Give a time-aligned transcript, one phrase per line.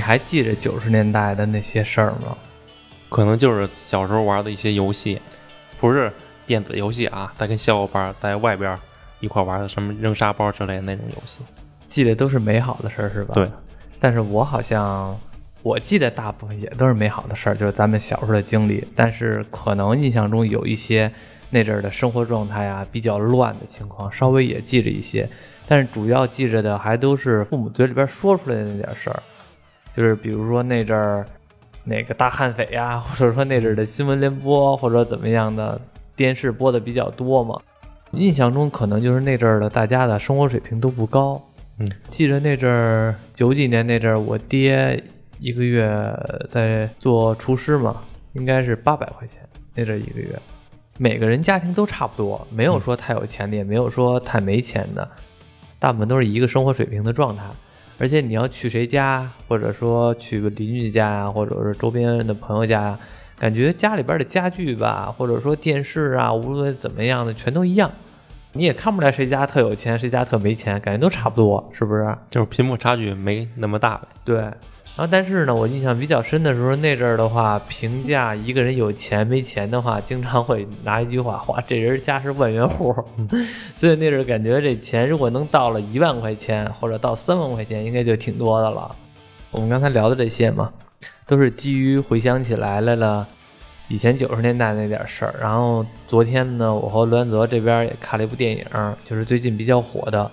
[0.00, 2.34] 你还记着九十年代的那些事儿吗？
[3.10, 5.20] 可能就是小时候玩的一些游戏，
[5.76, 6.10] 不是
[6.46, 8.74] 电子游戏啊，他跟小伙伴在外边
[9.20, 11.40] 一块玩的什么扔沙包之类的那种游戏。
[11.86, 13.34] 记得都是美好的事儿是吧？
[13.34, 13.46] 对。
[14.00, 15.14] 但是我好像
[15.62, 18.82] 我记得大部分也都是美好的事儿，就是咱们小时候的经历。
[18.96, 21.12] 但是可能印象中有一些
[21.50, 25.28] 那阵儿的生活状态啊比较乱的情况，稍微也记着一些。
[25.68, 29.22] 但是主要记着的还都是父母嘴里边说出来的那点事儿，
[29.92, 31.26] 就是比如说那阵儿。
[31.82, 35.80] 那个大悍匪呀， 或者说那阵的新闻联播，或者怎么样的
[36.14, 37.58] 电视播的比较多嘛。
[38.12, 41.42] 印象中可能就是那阵儿的大家的生活水平都不高。
[41.78, 45.02] 嗯，记得那阵儿九几年那阵儿，我爹
[45.38, 46.14] 一个月
[46.50, 47.96] 在做厨师嘛，
[48.34, 49.40] 应该是八百块钱
[49.74, 50.38] 那阵儿一个月。
[50.98, 55.08] 每个人家庭都差不多，没有说太有钱的，也没有说太没钱的，
[55.78, 57.44] 大部分都是一个生活水平的状态。
[58.00, 62.98] 而且你要去谁家，或者说去个邻居家呀，或者是周边的朋友家呀，
[63.38, 67.90] 感觉家里边的家具吧，或者说电视啊，无论怎么样的，全都一样，
[68.54, 72.16] 你也看不出来谁家特有钱，谁家特没钱，感觉都差不多，是不是？
[72.30, 74.08] 就是屏幕差距没那么大呗。
[74.24, 74.50] 对。
[75.00, 82.94] 然后，但是呢，我印象比较深的时候，那阵儿的话，评价一个人有钱没钱的话，经常会拿一句话：“哇，这人家是万元户。
[83.74, 88.94] ”所以那阵儿感觉这钱如果能到了一万块钱，或者到三万块钱，应该就挺多的了。
[89.50, 90.70] 我们刚才聊的这些嘛，
[91.26, 93.26] 都是基于回想起来来了
[93.88, 95.34] 以前九十年代那点事儿。
[95.40, 98.66] 然后昨天呢，我和栾泽这边也看了一部电影，
[99.06, 100.30] 就是最近比较火的。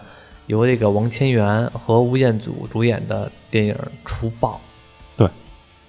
[0.47, 4.53] 由这个王千源和吴彦祖主演的电影《除暴》。
[5.15, 5.29] 对，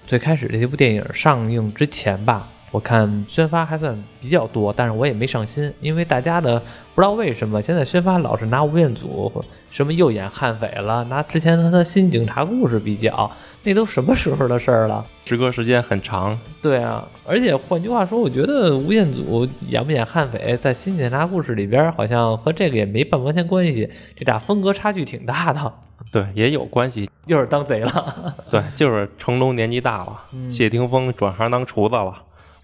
[0.07, 2.49] 最开始这部电影上映之前吧。
[2.71, 6.59] 我看宣发还算比较多，但是我也没上心，因为大家的
[6.95, 13.31] 不知道为什么现在宣发老是拿吴彦祖什么又演悍匪了，拿之前他的新警察故事比较，
[13.63, 15.05] 那都什么时候的事儿了？
[15.25, 16.39] 时隔时间很长。
[16.61, 25.73] 对啊，而且换句话说，我觉得吴彦祖演不演悍匪，在新警察故事里边好像和这个也没半毛钱关系，这俩风格差距挺大的。
[26.11, 28.35] 对，也有关系， 又是当贼了。
[28.49, 32.15] 对，就是成龙年纪大了，谢霆锋转行当厨子了。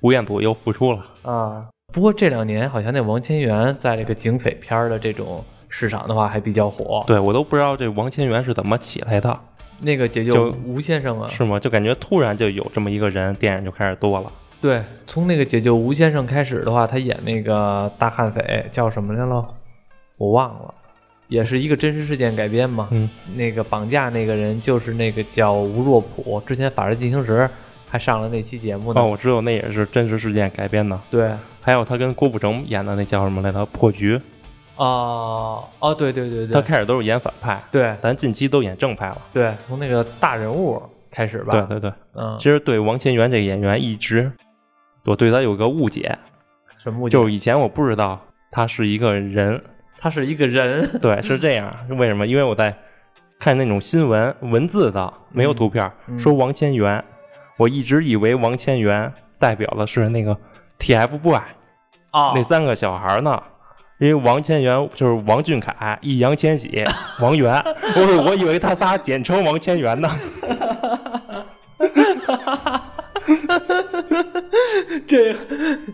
[0.04, 1.66] 吴彦祖又复出了啊！
[1.90, 7.02] 不过这两年好像那王千源在这个警匪片的这种市场的话还比较火。
[7.06, 9.40] 对我都不知道这王千源是怎么起来的。
[9.80, 11.58] 那个解救吴先生啊，是吗？
[11.58, 14.30] 就感觉突然就有这么一个人，电影就开始多了。
[14.60, 19.48] 对，从那个解救吴先生开始的话，他演那个大悍匪叫什么来了？
[20.18, 20.74] 我忘了，
[21.28, 22.88] 也是一个真实事件改编嘛。
[22.90, 27.38] 嗯，那个绑架那个人就是那个叫吴若甫，之前《法制进行时》。
[27.94, 29.00] 还上了那期节目呢。
[29.00, 30.98] 哦，我知道那也是真实事件改编的。
[31.12, 33.64] 对，还有他跟郭富城演的那叫什么来着？
[33.66, 34.20] 破局。
[34.74, 36.52] 哦哦，对对对对。
[36.52, 39.18] 他开始都是演反派，对，咱近期都演正派了。
[39.32, 41.52] 对，从那个大人物开始吧。
[41.52, 42.36] 对对对，嗯。
[42.36, 44.28] 其实对王千源这个演员一直，
[45.04, 46.18] 我对他有个误解。
[46.82, 47.12] 什么误解？
[47.12, 49.62] 就是以前我不知道他是一个人。
[50.00, 50.98] 他是一个人。
[51.00, 51.72] 对，是这样。
[51.90, 52.26] 为什么？
[52.26, 52.74] 因为我在
[53.38, 55.88] 看那种新闻文字的，没有图片，
[56.18, 57.04] 说王千源。
[57.56, 60.36] 我一直以为王千源代表的是那个
[60.78, 61.40] TFBOY
[62.10, 63.42] 啊，那三个小孩呢，
[63.98, 66.84] 因为王千源就是王俊凯、易烊千玺、
[67.20, 67.54] 王源，
[67.96, 70.08] 我我以为他仨简称王千源呢。
[75.06, 75.34] 这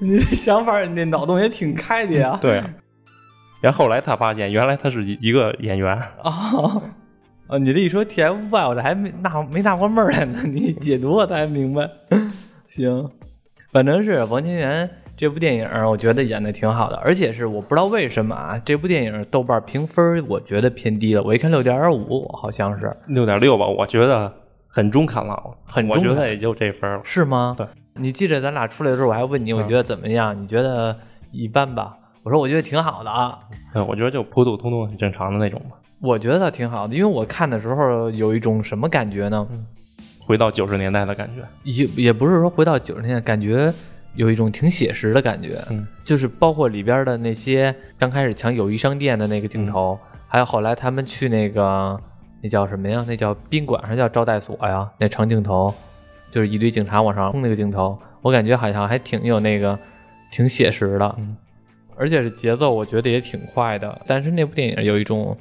[0.01, 2.39] 你这想法，你脑洞也挺开的呀。
[2.41, 2.63] 对，
[3.61, 6.13] 然后后来他发现，原来他是一个演员啊。
[6.25, 6.83] 哦，
[7.59, 10.41] 你这一说 TFBOY，我这还没纳没纳过闷儿来呢。
[10.47, 11.89] 你解读我才明白。
[12.69, 13.11] 行，
[13.73, 21.23] 反正是王千源这部电影，我觉得演的挺好的，而且是我不知道为什么啊，这部电影豆瓣评分我觉得偏低了。
[21.23, 24.33] 我一看六点五，好像是六点六吧，我觉得
[24.69, 27.55] 很中肯了，很我觉得也就这分了，是吗？
[27.59, 30.41] 对，你记着咱俩出来的时候，我还问你，我觉得怎么样？
[30.41, 30.97] 你觉得
[31.33, 31.97] 一般吧？
[32.23, 33.41] 我说我觉得挺好的啊。
[33.75, 35.77] 对，我觉得就普普通通、很正常的那种吧。
[36.01, 39.47] 我觉得挺好的，因为我看的时候有一种什么感觉呢？
[40.19, 43.73] 回到九十年代的感觉，也也不是说回到九十年代，感觉
[44.15, 45.59] 有一种挺写实的感觉。
[45.71, 52.01] 嗯，就是包括里边的那些刚开始抢友谊商店的那个镜头，还有后来他们去那个
[52.41, 53.05] 那叫什么呀？
[53.07, 54.89] 那叫宾馆还是叫招待所呀？
[54.99, 55.75] 那长镜头，
[56.31, 59.79] 就是一堆警察往上冲那个镜头，我感觉好像还挺有那个
[60.31, 61.17] 挺写实的，
[61.97, 64.01] 而且是节奏，我觉得也挺快的。
[64.07, 65.37] 但是那部电影有一种。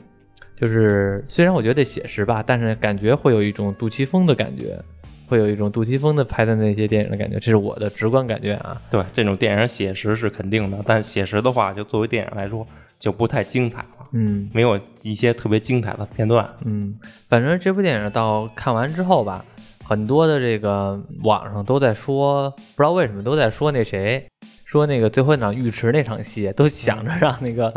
[0.60, 4.78] 就是虽然我觉得写实吧，但是感觉会有一种杜琪峰的感觉，
[5.26, 8.82] 会有一种杜琪峰的拍的那些电影的感觉，这是我的直观感觉啊。
[8.92, 12.68] 对，这种电影写实是肯定的，但写实的话，就作为电影来说，
[13.00, 14.08] 就不太精彩了。
[14.12, 16.46] 嗯，没有一些特别精彩的片段。
[16.66, 16.94] 嗯，
[17.30, 19.46] 反正这部电影到看完之后吧，
[19.86, 24.28] 很多的这个网上都在说，不知道为什么都在说那谁，
[24.66, 27.74] 说那个最后一场浴池那场戏，都想着让那个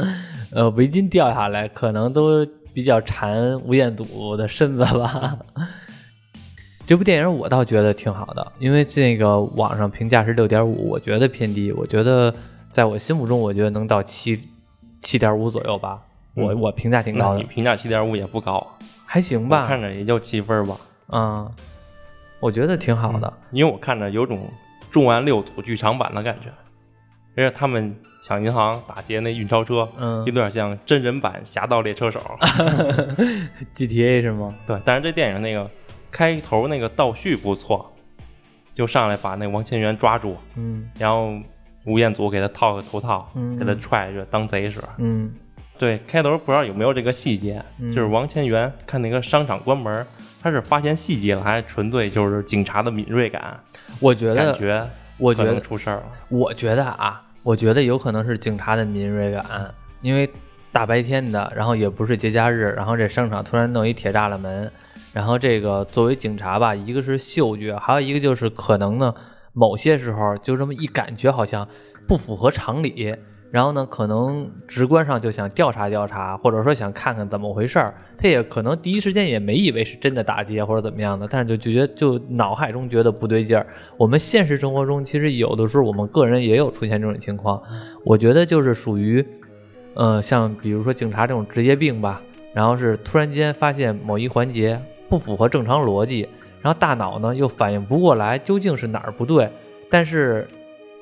[0.52, 5.38] 呃围巾掉下来，可能都比较馋吴彦祖的身子吧。
[6.86, 12.34] 这部电影我倒觉得挺好的，因为这个网上评价是六点五，我觉得偏低，我觉得
[12.70, 14.48] 在我心目中，我觉得能到七
[15.00, 16.02] 七点五左右吧。
[16.34, 18.66] 我我评价挺高的，你评价七点五也不高，
[19.06, 19.66] 还行吧？
[19.66, 20.76] 看着也就七分吧。
[21.08, 21.50] 嗯，
[22.40, 24.50] 我觉得挺好的，因为我看着有种
[24.90, 26.50] 重案六组剧场版的感觉，
[27.36, 32.20] 而且他们抢银行、打劫那运钞车，嗯，有点像真人版《侠盗猎车手
[33.74, 34.54] 》GTA 是吗？
[34.66, 35.70] 对，但是这电影那个
[36.10, 37.92] 开头那个倒叙不错，
[38.74, 41.32] 就上来把那王千源抓住，嗯，然后
[41.84, 45.34] 吴彦祖给他套个头套，嗯，给他踹着当贼使，嗯。
[45.78, 50.06] 对，开头不知道有没有这个细节，就是王千源看那个商场关门，
[50.40, 53.58] 他是发现细节了，还是纯粹就是警察的敏锐感？
[53.98, 56.02] 我觉得，感觉我觉得出事儿了。
[56.28, 59.44] 我觉得啊，我觉得有可能是警察的敏锐感，
[60.00, 60.28] 因为
[60.72, 64.70] 大白天的，然后也不是节假日，然后这商场突然弄一铁栅栏门，
[65.12, 69.14] 然后这个作为警察吧，一个是嗅觉，还有一个就是可能呢，
[69.52, 71.68] 某些时候就这么一感觉好像
[72.08, 73.14] 不符合常理。
[73.52, 77.94] 然后呢，可能直观上就想调查调查，或者说想看看怎么回事儿。
[78.16, 83.66] 他也可能第一时间也没以为是真的打劫或者怎么样的，但是就就觉得就脑海中觉得不对劲儿。
[83.98, 87.62] 我们现实生活中其实有的时候我们个人也有出现这种情况。
[88.06, 89.22] 我觉得就是属于，
[89.92, 92.22] 呃，像比如说警察这种职业病吧，
[92.54, 96.26] 然后是突然间发现某一环节不符合正常逻辑，
[96.62, 99.50] 然后大脑呢又反应不过来究竟是哪儿不对，
[99.90, 100.48] 但是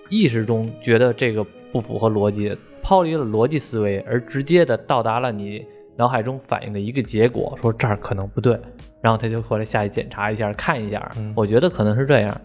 [0.08, 1.46] 意识中觉得这个。
[1.72, 5.64] 不符合逻辑，抛离了逻辑思维，而直接的到达了你
[5.96, 8.58] 脑海中反映的一个结果，说这儿可能不对，
[9.00, 11.10] 然后他就回来下去检查一下，看一下。
[11.34, 12.40] 我觉得可能是这样，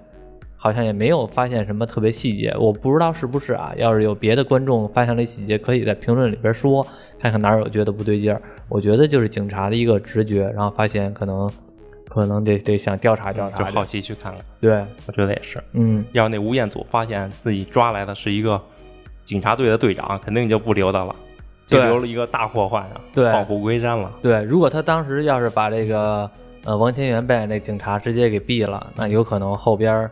[0.57, 3.74] 好像也没有发现什么特别细节，我不知道是不是啊？
[3.77, 6.86] 要是有别的观众发现了细节，可以在评论里边说，
[7.18, 8.42] 看看哪儿有觉得不对劲儿。
[8.68, 11.50] 我觉得就是警察的一个直觉，然后发现可能
[12.10, 14.42] 可能得得想调查调查，就好奇去看看。
[14.60, 15.63] 对，我觉得也是。
[15.74, 18.62] 嗯，要那吴彦祖发现自己抓来的是一个。
[19.25, 21.13] 警察队的队长肯定就不留他了，
[21.68, 24.10] 就留了一个大祸患啊，对，虎归山了。
[24.22, 26.30] 对，如果他当时要是把这个
[26.63, 30.07] 呃王千源扮演那警察直接给毙了，那有可能后边，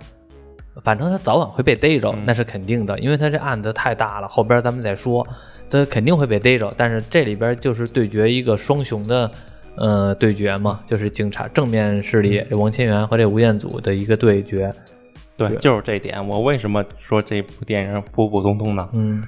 [0.83, 5.25] 反正他早晚会被逮着，那是肯定的，因为他这案子太大了，后边咱们再说，
[5.69, 6.73] 他肯定会被逮着。
[6.75, 9.29] 但是这里边就是对决一个双雄的
[9.75, 14.73] 呃对决嘛，就是警察正面势力王千源和这吴彦祖的一个对决。
[15.49, 16.25] 对，就是这点。
[16.27, 18.89] 我为什么说这部电影普普通通呢？
[18.93, 19.23] 嗯，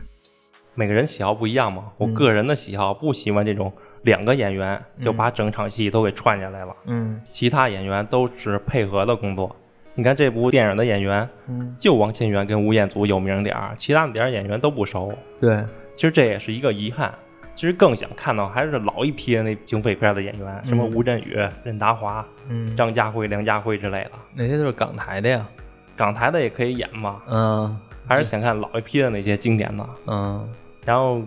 [0.74, 1.86] 每个人喜好不一样嘛。
[1.98, 3.72] 我个人的喜好不喜欢这种
[4.04, 6.76] 两个演员就把整场戏都给串下来了。
[6.86, 9.56] 嗯，其他演员都是配合的工作。
[9.94, 15.14] 你看这部电影的演员，嗯，就王千源跟吴彦祖有名点儿，其他的点儿演员都不熟。
[15.40, 15.64] 对，
[15.96, 17.14] 其实这也是一个遗憾。
[17.56, 24.12] 其实更想看到还是老一批的那警匪片的演员，什么吴镇宇、任达华、嗯，张家辉、梁家辉之类的。
[24.34, 25.48] 那些都是港台的呀。
[25.96, 30.48] 港台的也可以演嘛，嗯，还是想看老一批的那些经典的，嗯，
[30.86, 31.22] 然后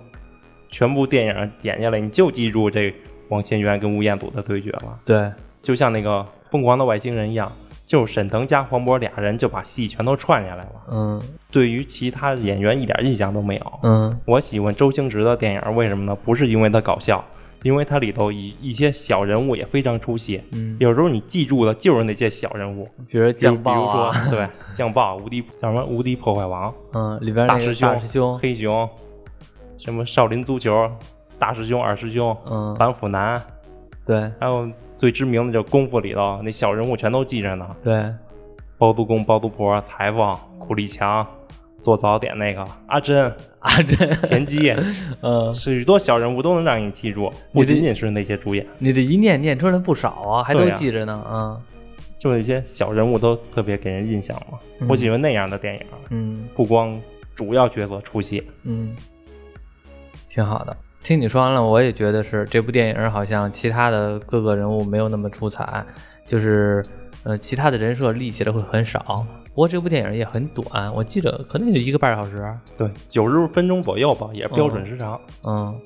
[0.69, 2.95] 全部电影演下来，你就记住这
[3.29, 4.99] 王千源跟吴彦祖的对决了。
[5.05, 5.33] 对，
[5.63, 6.21] 就像那个
[6.51, 7.51] 《疯狂的外星人》一样，
[7.87, 10.73] 就是沈腾加黄渤俩人就把戏全都串下来了。
[10.91, 13.73] 嗯，对于其他演员一点印象都没有。
[13.83, 16.15] 嗯，我喜欢周星驰的电影，为什么呢？
[16.15, 17.25] 不是因为他搞笑。
[17.62, 28.88] 因为它里头一一些小人物也非常出戏，嗯，有时候你记住的就是那些小人物，比如酱爆啊， 对，酱爆无敌叫什么无敌破坏王，嗯，里边大师兄、大师兄、黑熊，
[29.79, 30.91] 什么少林足球
[31.38, 33.41] 大师兄、二师兄，嗯，板斧男，
[34.07, 38.03] 对，还有最知名的就功夫里头那小人物全都记着呢，对，
[38.77, 41.27] 包租公、包租婆、裁缝、苦力强。
[41.83, 44.75] 做早点那个阿珍，阿珍，田鸡，
[45.23, 48.67] 嗯，许多小人物都能让你记住，不仅仅是那些主演。
[48.79, 51.57] 你这一念念出来不少啊，还都记着呢啊。
[52.19, 54.59] 就那些小人物都特别给人印象嘛，
[54.89, 55.81] 我喜欢那样的电影。
[56.11, 57.01] 嗯，不光
[57.37, 58.97] 主要角色出戏，嗯，
[60.29, 60.77] 挺好的。
[61.01, 65.87] 听你说完了，我也觉得是这部电影好像其他的各个人物没有那么出彩，
[66.25, 66.85] 就是
[67.23, 69.25] 呃，其他的人设立起来会很少。
[69.59, 75.21] 不过这部电影也很短，我记得可能就一个半小时，对，九十分钟左右吧，也是标准时长。
[75.43, 75.77] 嗯，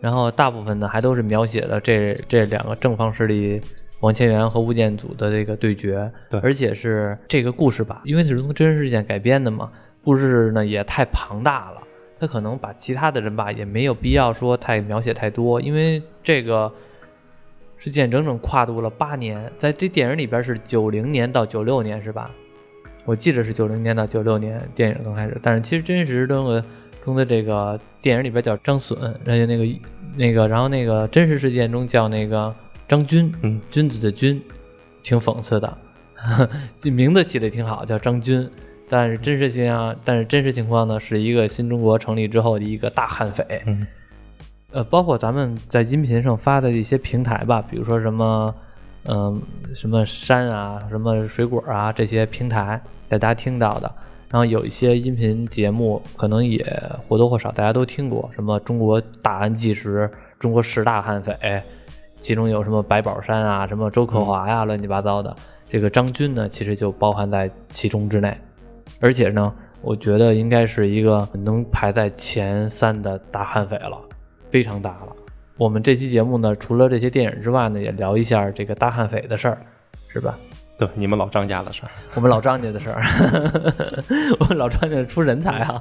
[0.00, 3.60] 然后大部分呢还都是描写了这这两个正方势力
[4.00, 9.72] 王千源和吴彦祖的这个对决，对，而且是这个故事吧，因为是从真实事件改编的嘛，
[10.04, 11.82] 故事呢也太庞大了，
[12.20, 16.72] 他可能把其他的人吧也没有必要说太描写太多，因为这个
[17.76, 19.50] 事件整整跨度了八年。
[19.56, 22.30] 在这电影里边是九零年到九六年是吧？
[23.06, 26.64] 我记得是九零年到九六年电影刚开始，但是其实真实中的
[27.02, 29.64] 中的这个电影里边叫张隼，而且那个
[30.16, 32.54] 那个，然后那个真实事件中叫那个
[32.88, 34.42] 张军，嗯，君子的君，
[35.02, 35.78] 挺讽刺的，
[36.76, 38.50] 这名字起的挺好，叫张军。
[38.88, 43.44] 但是真实情况，但是真实情况呢，是一个新中国成立之后的一个大悍匪。
[43.66, 43.86] 嗯，
[44.70, 48.54] 呃，包括咱们在音频上发的一些平台吧，比如说什么，
[49.08, 49.40] 嗯，
[49.74, 53.92] 什么山啊，什么水果啊这些平台，大家听到的。
[54.28, 56.64] 然后有一些音频节目，可能也
[57.06, 61.62] 或多或少大家都听过，什么中国大案纪实、中国十大悍匪，
[62.16, 65.34] 其中有什么白宝山啊，什么周克华呀，乱七八糟的。
[65.64, 68.36] 这个张军呢，其实就包含在其中之内。
[69.00, 73.96] 而且呢，我觉得应该是一个能排在前三的大悍匪了，
[74.50, 75.16] 非常大了。
[75.56, 79.58] 我们这期节目呢，除了这些电影之外呢，也聊一下这个大悍匪的事儿，
[80.08, 80.38] 是吧？
[80.78, 83.02] 对，你们老张家的事儿，我们老张家的事儿，
[84.40, 85.80] 我们老张家出人才啊！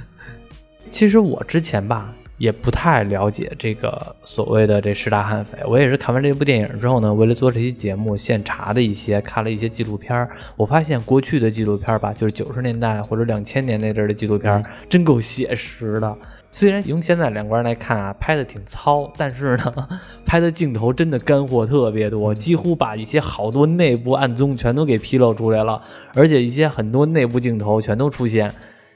[0.90, 2.12] 其实我之前吧。
[2.38, 16.14] 也不太了解这个所谓的这十大悍匪，我也是看完这部电影之后呢，为了做这期节目，现查的一些，看了一些纪录片儿我发现过去的纪录片儿吧，就是九十年代或者两千年那阵儿的纪录片儿真够写实的。
[16.58, 19.88] 虽然用现在两观来看啊，拍的挺糙，但是呢，
[20.24, 25.82] 拍的镜头真的干货特别多，几乎把一些好多内部暗踪全都给披露出来了，
[26.14, 28.50] 而且一些很多内部镜头全都出现，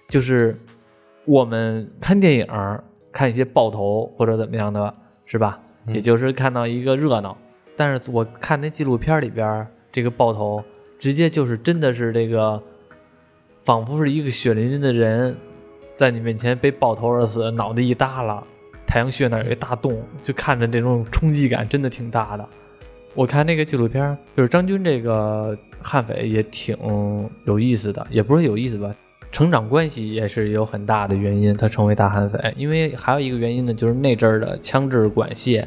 [0.09, 0.59] 就是
[1.27, 2.47] 我们看电影。
[3.13, 4.91] 看一些爆头或者怎么样的，
[5.27, 5.61] 是吧？
[5.89, 7.37] 也就是看到一个热闹。
[7.77, 10.65] 但是我看那纪录片里边，这个爆头
[10.99, 12.63] 直接就是真的是这个，
[13.65, 15.37] 仿佛是一个血淋淋的人
[16.01, 18.43] 在你面前被爆头而死，脑袋一耷拉，
[18.87, 22.49] 太阳穴那有一大洞，就看着这种冲击感真的挺大的。
[23.15, 26.75] 我看那个纪录片，就是张军这个悍匪也挺
[27.45, 28.91] 有意思的，也不是有意思吧。
[29.31, 32.55] 成长关系也是有很大的原因，他成为大悍匪。
[32.57, 35.63] 因为还有一个原因呢，就是那阵儿的枪支管械，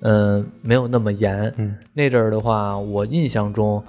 [0.00, 1.54] 嗯，没有那么严。
[1.58, 3.80] 嗯，那阵儿的话，我印象中，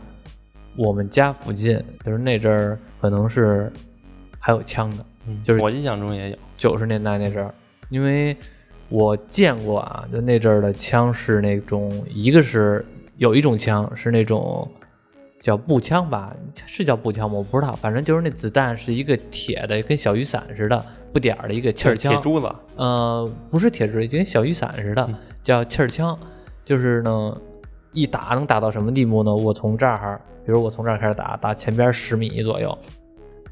[0.75, 3.73] 我们家附近就是那阵儿可能是
[4.37, 5.03] 还有枪的。
[5.27, 7.53] 嗯，就是我印象中也有九十年代那阵儿，
[7.89, 8.35] 因为
[8.89, 12.85] 我见过啊，就那阵儿的枪是那种，一个是
[13.17, 14.67] 有一种枪是那种。
[15.39, 17.37] 叫步枪吧，是叫步枪吗？
[17.37, 22.11] 我不知道，反正就是那子弹是一个铁的，跟小雨伞似的，不点儿的一个气儿枪。
[22.11, 22.53] 铁珠子？
[22.75, 25.07] 呃，不是铁珠，就跟小雨伞似的，
[25.43, 26.17] 叫气儿枪。
[26.65, 27.37] 就是呢，
[27.93, 29.33] 一打能打到什么地步呢？
[29.33, 32.75] 我从这儿，比如我从这儿开始打，打前边十米左右，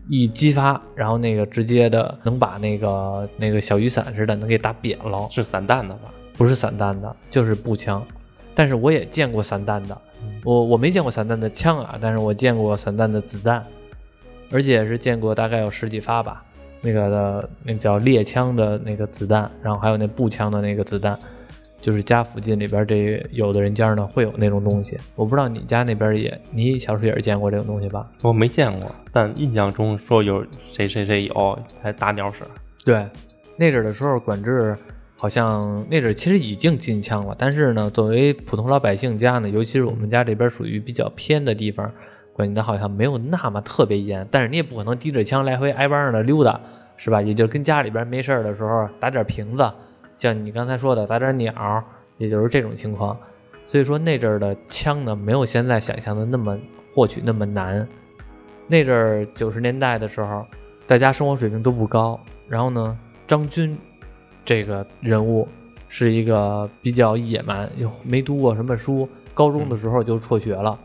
[0.10, 5.28] 一激发，然后那个直接的能把那个那个小雨伞似的能给打扁了。
[5.32, 6.12] 是散弹的吧？
[6.38, 8.06] 不是散弹的，就是步枪。
[8.54, 10.02] 但是我也见过散弹的。
[10.44, 13.62] 我我没见过散弹的枪啊，但是我见过散弹的子弹，
[14.52, 16.44] 而且是见过大概有十几发吧，
[16.82, 21.18] 那个的那叫猎枪的那个子弹，然后还有那步枪的那个子弹，
[21.86, 28.10] 就是家附近里边这有的人家呢会有那种东西，我不知道你家那边也，你小时候也是见过这种东西吧？
[28.24, 32.44] 我没见过，但印象中说有谁谁谁有，还打鸟屎。
[32.84, 33.08] 对，
[33.56, 34.76] 那阵的时候管制。
[35.18, 41.90] 好像那阵其实已经禁枪了，但是呢，作为普通老百姓家呢，尤其是我们家这边属于比较偏的地方，
[42.34, 44.28] 管的好像没有那么特别严。
[44.30, 46.60] 但是你也不可能提着枪来回挨帮的溜达，
[46.98, 47.22] 是吧？
[47.22, 49.72] 也就跟家里边没事的时候打点瓶子，
[50.18, 51.84] 像你刚才说的打点鸟，
[52.18, 53.18] 也就是这种情况。
[53.66, 56.58] 所以说那阵儿的枪呢，没有现在想象的那么
[56.94, 57.88] 获取那么难。
[58.68, 60.46] 那阵儿九十年代的时候，
[60.88, 63.78] 大家生活水平都不高，然后呢，张军。
[64.48, 65.48] 这个人物
[65.90, 70.80] 是一个比较野蛮，又没读过什么书，高中的时候就辍学了。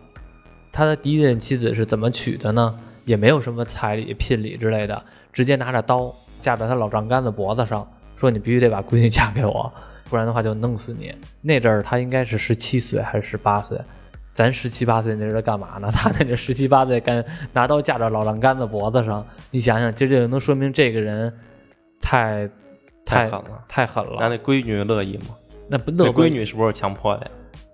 [0.73, 2.81] 他的第一任妻子是怎么娶的呢？
[3.05, 6.11] 也没有什么彩礼、聘礼之类的，直接拿着刀
[6.41, 7.87] 架在他老丈杆子脖子上，
[8.21, 9.73] 说你必须得把闺女嫁给我，
[10.11, 11.13] 不然的话就弄死你。
[11.41, 13.77] 那阵儿他应该是十七岁还是十八岁？
[14.33, 15.91] 咱十七八岁那阵干嘛呢？
[15.95, 21.33] 他那阵十七八岁干拿刀架着老丈杆子脖子上，你想想，这就能说明这个人
[22.01, 22.49] 太。
[23.03, 24.19] 太狠了，太狠了！
[24.21, 25.35] 那那闺女乐意吗？
[25.69, 27.31] 那不乐闺女是不是强迫的呀？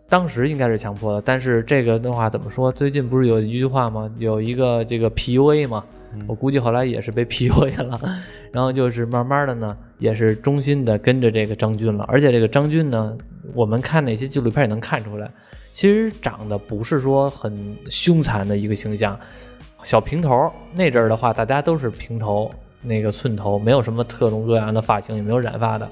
[0.09, 2.73] 当时应该是强迫的，但是这个的话怎么说？
[2.73, 4.11] 最近不是有一句话吗？
[4.17, 5.85] 有一个这个 PUA 嘛，
[6.27, 8.01] 我估计后来也是被 PUA 了，
[8.53, 12.05] 然后就是慢慢的呢，也是忠心的跟着这个张军了。
[12.09, 13.17] 而且这个张军呢，
[13.55, 15.31] 我们看那些纪录片也能看出来，
[15.73, 19.19] 其实长得不是说很凶残的一个形象，
[19.83, 20.51] 小平头。
[20.73, 22.51] 那阵儿的话，大家都是平头。
[22.83, 25.91] 那个寸头没有什么特种各样的发型，也没有染发的，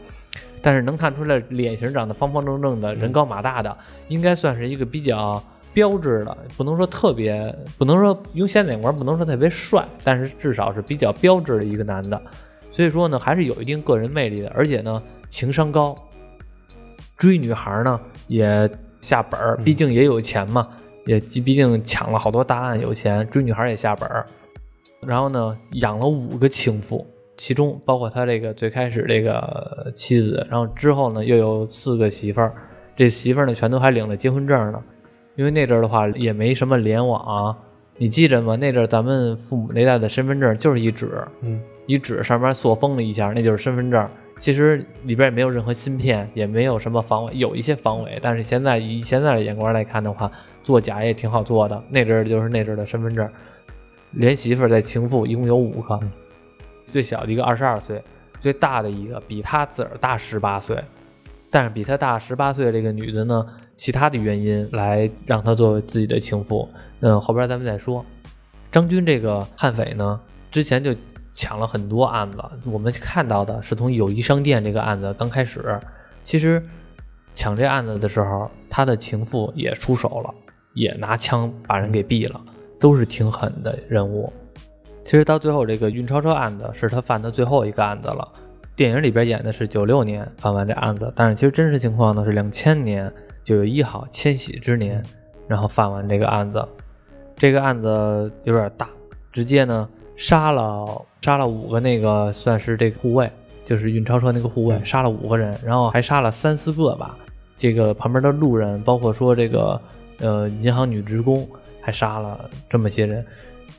[0.63, 3.77] 但是能看出来脸型长得方方正正的，人高马大的，
[4.07, 5.43] 应该算是一个比较
[5.75, 12.19] 标志的，不能说特别，不能说用现在眼光不能说特别帅，但是至少是比较标志的一个男的。
[12.71, 15.99] 所以说呢，还是有一定个人魅力的，而且呢，情商高，
[17.17, 20.69] 追女孩呢也下本儿，毕竟也有钱嘛，
[21.07, 24.25] 也毕竟抢了好多大案，有钱，追女孩也下本儿。
[25.01, 32.55] 然后呢，养了五个情妇，其中包括他这个最开始这个妻子，然后之后呢又有四个媳妇儿，
[32.97, 34.83] 这媳妇儿呢全都还领了结婚证呢。
[35.37, 37.57] 因为那阵儿的话也没什么联网，
[37.97, 38.57] 你记着吗？
[38.57, 44.09] 那阵儿咱们父母那代的身份证就是一纸，嗯，一纸上面塑封了一下，那就是身份证。
[44.39, 50.31] 其实里边也没有任何芯片，也没有什么防伪，有一些防伪，但是现在以现在的眼光来看的话，
[50.63, 51.81] 做假也挺好做的。
[51.89, 53.29] 那阵儿就是那阵儿的身份证，
[54.11, 56.01] 连媳妇儿带情妇一共有五个，
[56.89, 58.03] 最小的一个二十二岁，
[58.41, 60.77] 最大的一个比他自个儿大十八岁，
[61.49, 66.69] 但是比他大十八岁这个女的呢，其他的原因来让他作为自己的情妇，
[67.01, 68.05] 嗯，后边咱们再说。
[68.71, 70.95] 张军这个悍匪呢，之前就。
[71.37, 75.81] 抢了很多案子，我们看到的是从友谊商店这个案子刚开始。
[76.23, 76.65] 其实
[77.35, 80.33] 抢这案子的时候，他的情妇也出手了，
[80.75, 82.41] 也拿枪把人给毙了，
[82.79, 84.33] 都是挺狠的人物。
[85.05, 88.29] 其实到最后，这个运钞车案子是他犯的最后一个案子了。
[88.77, 93.13] 电影里边演的是九六年犯完这案子，但是其实真实情况呢是两千年
[93.45, 95.01] 九月一号千禧之年，
[95.47, 96.67] 然后犯完这个案子。
[97.37, 98.89] 这个案子有点大，
[99.31, 99.89] 直接呢。
[100.17, 100.87] 杀了
[101.23, 103.29] 杀了五个那个算是这个护卫，
[103.67, 107.19] 就是运钞车那个护卫，杀了五个人，然后还杀了三四个吧。
[107.59, 109.81] 这个旁边的路人，包括说这个
[110.21, 111.45] 呃银行女职工，
[111.81, 113.27] 还杀了这么些人。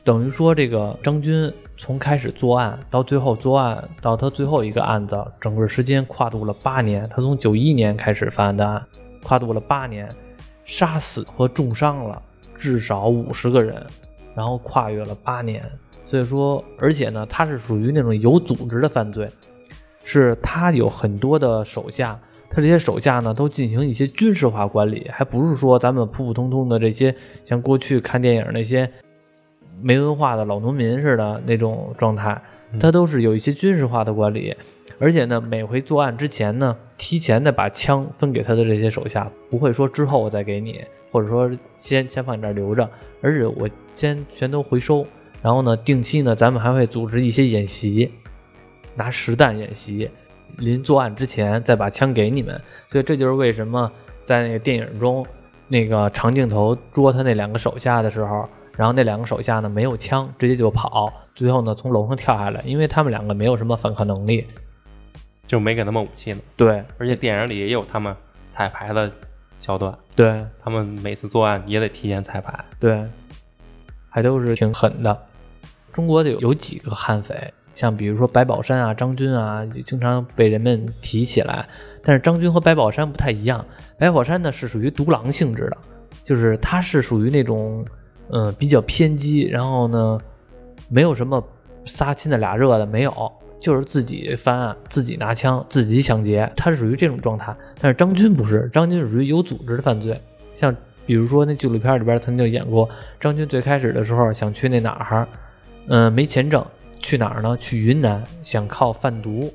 [0.04, 7.08] 等于说这个张军从开始作案到最后作案到他最后一个案子，整个时间跨度了八年。
[7.08, 8.84] 他从九一年开始犯的案，
[9.26, 10.08] 跨度了八年，
[10.64, 12.22] 杀死和重伤了
[12.56, 13.84] 至少五十个人，
[14.36, 15.68] 然后跨越了八年。
[16.04, 19.28] 所以说，而且呢，他是属于那种有组织的犯罪，
[20.04, 22.16] 是他有很多的手下，
[22.48, 27.12] 他这些手下呢都进行一些军事化管理，还不是说咱们普普通通的这些
[27.42, 28.88] 像过去看电影那些
[29.82, 32.40] 没文化的老农民似的那种状态，
[32.78, 34.54] 他都是有一些军事化的管理，
[34.98, 42.88] 而且呢，每回作案之前呢，提前的把枪分给他的这些手下，不会说之后我再给你，或者说先先放你这儿留着，
[43.20, 45.06] 而且我先全都回收。
[45.42, 48.10] 然后呢，定期呢，咱们还会组织一些演习，
[48.94, 50.10] 拿实弹演习，
[50.56, 52.60] 临作案之前再把枪给你们。
[52.88, 53.90] 所以这就是为什么
[54.22, 55.24] 在那个电影中，
[55.68, 64.44] 那个长镜头捉他那两个手下的时候，然后那两个手下呢没有枪，直接就跑，最后呢从楼上跳下来，因为他们两个没有什么反抗能力，
[65.46, 66.40] 就没给他们武器呢。
[66.56, 68.16] 对，而且电影里也有他们
[68.48, 69.12] 彩排的
[69.60, 70.44] 桥段，对。
[70.60, 73.04] 他们每次作案也得提前彩排，对，
[74.08, 75.16] 还都是挺狠的。
[75.92, 81.68] 中国的有有几个悍匪，像比如说白宝山啊、张军啊，经常被人们提起来。
[82.02, 83.64] 但是张军和白宝山不太一样，
[83.98, 85.76] 白宝山呢是属于独狼性质的，
[86.24, 87.84] 就是他是属于那种
[88.30, 90.18] 嗯比较偏激，然后呢
[90.88, 91.42] 没有什么
[91.84, 97.54] 仨亲的俩热的没有，就是自己犯案、自己拿枪、自己抢劫，他是属于这种状态。
[97.80, 100.18] 但是张军不是，张军属于有组织的犯罪，
[100.56, 102.88] 像比如说那纪录片里边曾经就演过，
[103.20, 105.26] 张军最开始的时候想去那哪儿。
[105.88, 106.66] 嗯，没钱挣，
[106.98, 107.56] 去哪儿呢？
[107.58, 109.52] 去云南，想靠贩毒。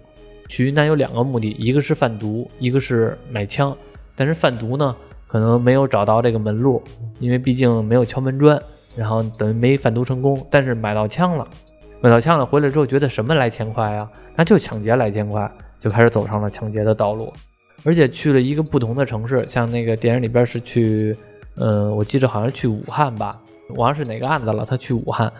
[0.47, 3.75] 去云南有两个目的，一个是贩毒，一个是买枪。
[4.15, 4.95] 但是贩毒呢，
[5.27, 6.81] 可能没有找到这个门路，
[7.19, 8.61] 因为毕竟没有敲门砖，
[8.95, 10.45] 然后等于没贩毒成功。
[10.49, 11.47] 但是买到枪了，
[12.01, 14.09] 买到枪了，回来之后觉得什么来钱快啊？
[14.35, 17.31] 那就抢劫来钱快，就开始走上了抢劫的道路。
[17.83, 21.15] 而且去了一个不同的城市，像那个电影里边是去，
[21.55, 23.41] 嗯，我记得好像去武汉吧，
[23.75, 24.63] 忘了是哪个案子了。
[24.63, 25.31] 他去武汉。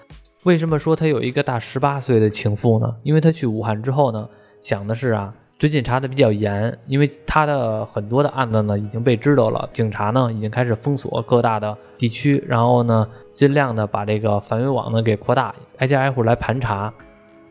[0.44, 2.96] 为什么说他有一个大十八岁的情妇呢？
[3.04, 4.28] 因为他去武汉之后呢，
[4.60, 16.92] 想的是啊，最近查的比较严，因为他的很多的案子呢已经被知道了，警察呢已经开始封锁各大的地区，然后呢尽量的把这个范围网呢给扩大，挨家挨户来盘查。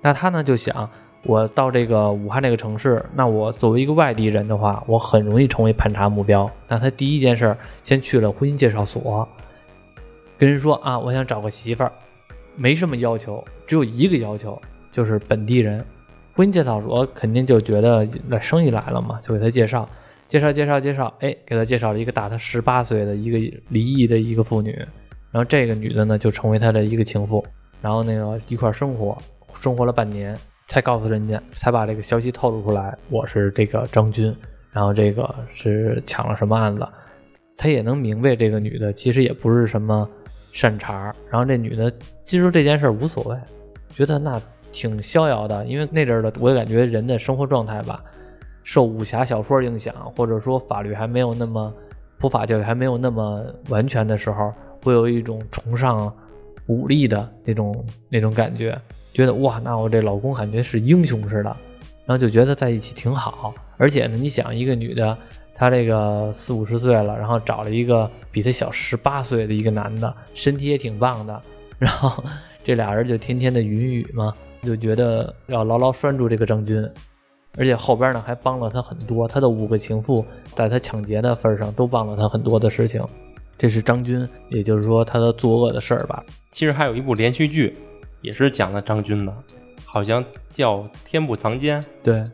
[0.02, 0.90] 那他呢就想，
[1.22, 6.50] 我到这个武汉这个城市，那我作为一个外地人的话，我很容易成为盘查目标。
[6.66, 9.28] 那他第一件事先去了婚姻介绍所，
[10.36, 11.92] 跟人说啊，我想找个媳妇儿。
[12.56, 15.86] 没什么要求，只有一个要求，就是本地人。
[16.34, 19.88] 婚姻介绍所肯定就觉得那生意来了嘛，就给他介绍，
[20.28, 23.38] 介绍，介绍，介绍，哎，给他介绍了一个大他十八岁的一个
[23.68, 24.70] 离异的一个妇女，
[25.30, 27.44] 然后这个女的呢就成为他的一个情妇，
[27.82, 29.18] 然后那个一块生活，
[29.54, 30.36] 生活了半年，
[30.68, 34.34] 才告诉人家，才把这个消息透露出来，我是这个张军，
[34.72, 36.86] 然后这个是抢了什么案子，
[37.56, 40.08] 他也能明白这个女的其实也不是什么
[40.52, 41.92] 善茬，然后这女的
[42.24, 43.36] 记住这件事无所谓，
[43.90, 44.40] 觉得那
[44.72, 48.02] 挺逍遥的，因为那阵儿的我也感觉人的生活状态吧，
[48.64, 51.72] 受武侠小说影响，或者说法律还没有那么
[52.18, 54.52] 普法教育还没有那么完全的时候，
[54.82, 56.12] 会有一种崇尚。
[56.66, 58.78] 武力的那种那种感觉，
[59.12, 61.56] 觉得哇，那我这老公感觉是英雄似的，
[62.06, 63.52] 然后就觉得在一起挺好。
[63.76, 65.18] 而且呢，你想一个女的，
[65.52, 71.40] 她这个四五十岁了，然后找了一个比她小十八岁的一个男的，身体也挺棒的，
[71.80, 72.22] 然后
[72.62, 76.86] 这俩人就天天的云雨嘛，就觉得要牢牢拴住这个张军，
[77.56, 83.02] 而且后边呢还帮了他很多，他的五个情妇在他抢劫的份上都帮了他很多的事情。
[83.56, 86.22] 这是张军，也就是说他的作恶的事儿吧。
[86.50, 87.74] 其实还有一部连续剧，
[88.20, 89.34] 也是讲的张军的，
[89.84, 91.82] 好像叫《天不藏奸》。
[92.02, 92.24] 对，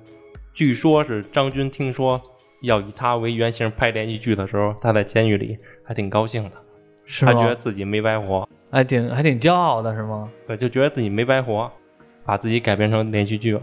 [0.53, 2.21] 据说是张军听说
[2.63, 6.53] 要以他为原型拍连续剧的时候，他在监狱里还挺高兴的，
[7.05, 10.31] 是他觉得自己没白活，还挺还挺骄傲的，是吗？
[10.47, 11.73] 对，就觉得自己没白活，
[12.27, 13.63] 把自己改编成连续剧了。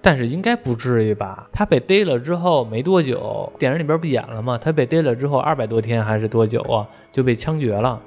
[0.00, 1.46] 但是应该不至于吧？
[1.52, 4.56] 他被逮了之后没多久，电影里边不演了吗？
[4.56, 6.88] 他被逮了之后二百多天还是多久啊？
[7.12, 8.00] 就被枪决了。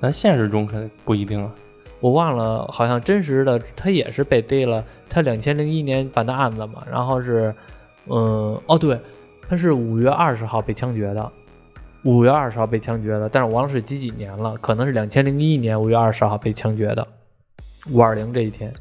[0.00, 1.54] 咱现实中可不一定啊，
[2.00, 4.84] 我忘了，好像真实的他也是被逮了。
[5.08, 7.54] 他两千零一年办的案子嘛，然后是，
[8.08, 8.98] 嗯，哦对，
[9.48, 11.30] 他是五月二十号被枪决的，
[12.04, 17.06] 五月二十号被枪决的，但是我忘了是几几年了，可能是两千零一年五月二十号被枪决的，
[17.92, 18.72] 五二零这一天。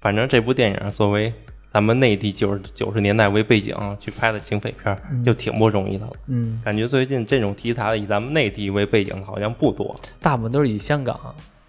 [0.00, 1.32] 反正这部电影作为
[1.72, 6.12] 咱们内地九十九十年代为背景去拍的警匪片，就挺不容易的了。
[6.26, 11.16] 嗯，感觉最近这种题材以咱们内地为背景好像不多，大部分都是以香港，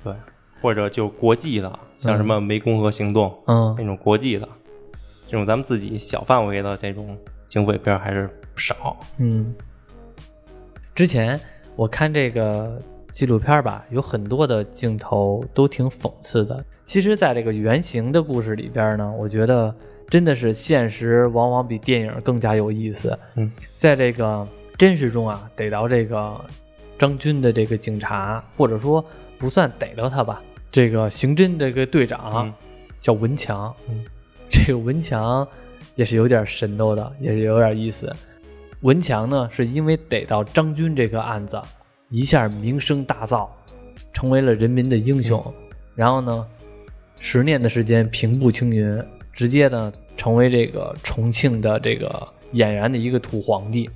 [0.04, 0.12] 对，
[0.60, 4.50] 或者就国际的，像什么湄公河行动，嗯，那种国际的，
[5.28, 8.98] 这种咱们自己小范围的这种警匪片还是少。
[9.20, 9.54] 嗯，
[10.96, 11.40] 之前
[11.76, 12.80] 我看这个
[13.12, 16.64] 纪录片吧，有很多的镜头都挺讽刺的。
[16.86, 19.74] 其实，在这个原型的故事里边呢，我觉得
[20.08, 23.18] 真的是现实往往比电影更加有意思。
[23.36, 24.46] 嗯，在这个
[24.78, 26.40] 真实中啊，逮到这个
[27.00, 29.04] 张军的这个警察，或者说
[29.40, 32.54] 不算逮到他吧，这个刑侦这个队长
[33.02, 33.74] 叫文强。
[33.90, 34.06] 嗯，
[34.48, 35.48] 这个文强
[35.96, 38.14] 也是有点神叨的，也是有点意思。
[38.84, 41.60] 文强呢，是因为逮到张军这个案子，
[42.10, 43.48] 一下名声大噪，
[44.12, 45.42] 成为了人民的英雄。
[45.96, 46.46] 然后呢？
[47.18, 52.12] 十年的时间平步青云，直接呢成为这个重庆的这个
[52.54, 53.90] 俨然的一个土皇帝。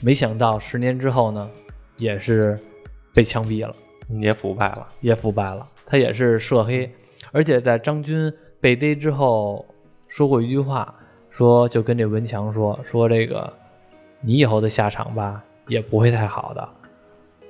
[0.00, 1.50] 没想到十年之后呢，
[1.98, 2.58] 也是
[3.12, 3.72] 被枪毙了，
[4.18, 5.68] 也腐败了，也腐败了。
[5.84, 6.90] 他也是涉黑，
[7.32, 9.66] 而且在张军被逮之后
[10.08, 10.94] 说过一句话，
[11.28, 13.52] 说就跟这文强说说这个
[14.22, 16.68] 你以后的下场吧也不会太好的，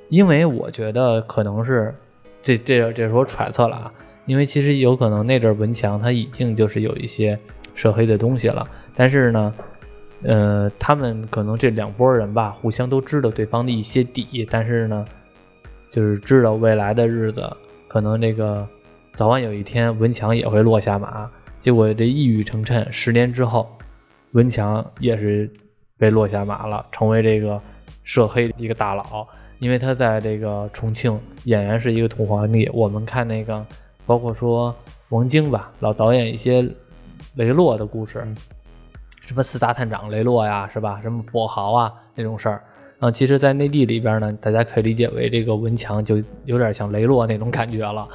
[0.08, 1.94] 因为我觉得可能是
[2.42, 3.92] 这这这是我揣测了啊。
[4.24, 7.36] 因为其实有可能那阵文强他已经就是有一些
[7.74, 9.54] 涉黑的东西了，但是呢，
[10.22, 15.04] 呃，他们可能这两拨人吧，互相都知道对方的一些底，但是呢，
[15.90, 17.50] 就是知道未来的日子
[17.88, 18.64] 可能这个
[19.12, 21.28] 早晚有一天文强也会落下马。
[21.58, 23.76] 结果这一语成谶，十年之后，
[24.32, 25.50] 文强也是
[26.02, 27.60] 被落下马了，成为这个
[28.02, 29.24] 涉黑的一个大佬。
[29.60, 33.64] 因为他在这个重庆演员是一个土皇帝，我们看那个。
[34.04, 34.74] 包括说
[35.10, 36.68] 王晶吧，老导演一些
[37.36, 38.26] 雷洛的故事，
[39.20, 40.98] 什么四大探长雷洛呀，是吧？
[41.00, 42.64] 什么跛豪啊那种事儿
[42.98, 48.08] 啊，其实，在内地里边呢，大家可以理解为这个文强就有点像雷洛那种感觉了，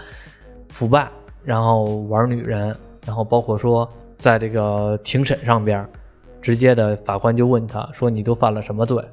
[0.68, 1.08] 腐败，
[1.46, 5.88] 然后玩女人，然后包括说在这个庭审上边，
[6.48, 9.04] 直接的法官就问他说：“你都犯了什么罪？”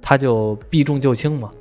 [0.00, 1.52] 他就避重就轻嘛。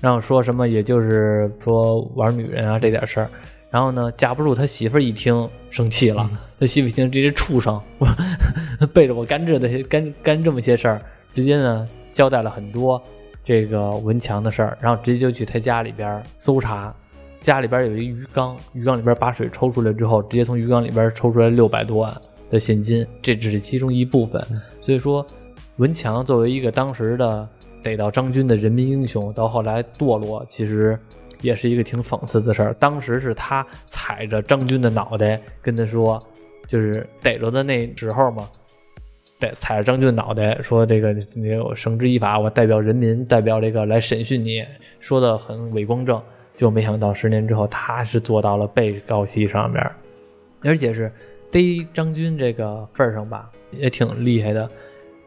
[0.00, 3.28] 然后说什么，也就是说玩女人啊这点事儿，
[3.68, 7.82] 然后呢，架不住他媳妇儿一听生气了，他媳妇一听这些畜生
[8.94, 11.02] 背着我干这的干干这么些事儿，
[11.34, 13.02] 直接呢交代了很多
[13.42, 16.94] 这个文强的事儿，然后直接就去他家里边搜查，
[17.40, 22.16] 家里边有一鱼缸，鱼缸里边把水抽出来之后，直接从鱼缸里边抽出来六百多万
[22.50, 24.42] 的现金，这只是其中一部分，
[24.80, 25.26] 所以说
[25.76, 27.48] 文强作为一个当时的。
[27.82, 30.98] 逮到张军的人民英雄，到后来堕落，其实
[31.40, 32.74] 也是一个挺讽刺的事儿。
[32.80, 36.20] 当时是他踩着张军的脑袋跟他说，
[36.66, 38.44] 就是逮着的那时候嘛，
[39.38, 44.64] 逮踩着张军的脑袋说：“这个你绳之以法，我代表人民，代表这个来审讯你。”
[44.98, 46.20] 说的很伟光正，
[46.56, 49.80] 就没想到十年之后，他是坐到了被告席上面。
[50.62, 51.12] 而且是
[51.56, 54.68] 逮张军这个份上吧，也挺厉害的。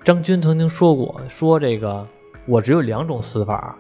[0.04, 2.06] 张军曾经说过，说这个
[2.46, 3.76] 我只有两种死法，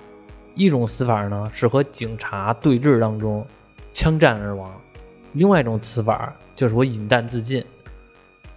[0.55, 3.45] 一种死法呢是和警察对峙当中
[3.91, 4.71] 枪战而亡，
[5.33, 7.63] 另外一种死法就是我引弹自尽，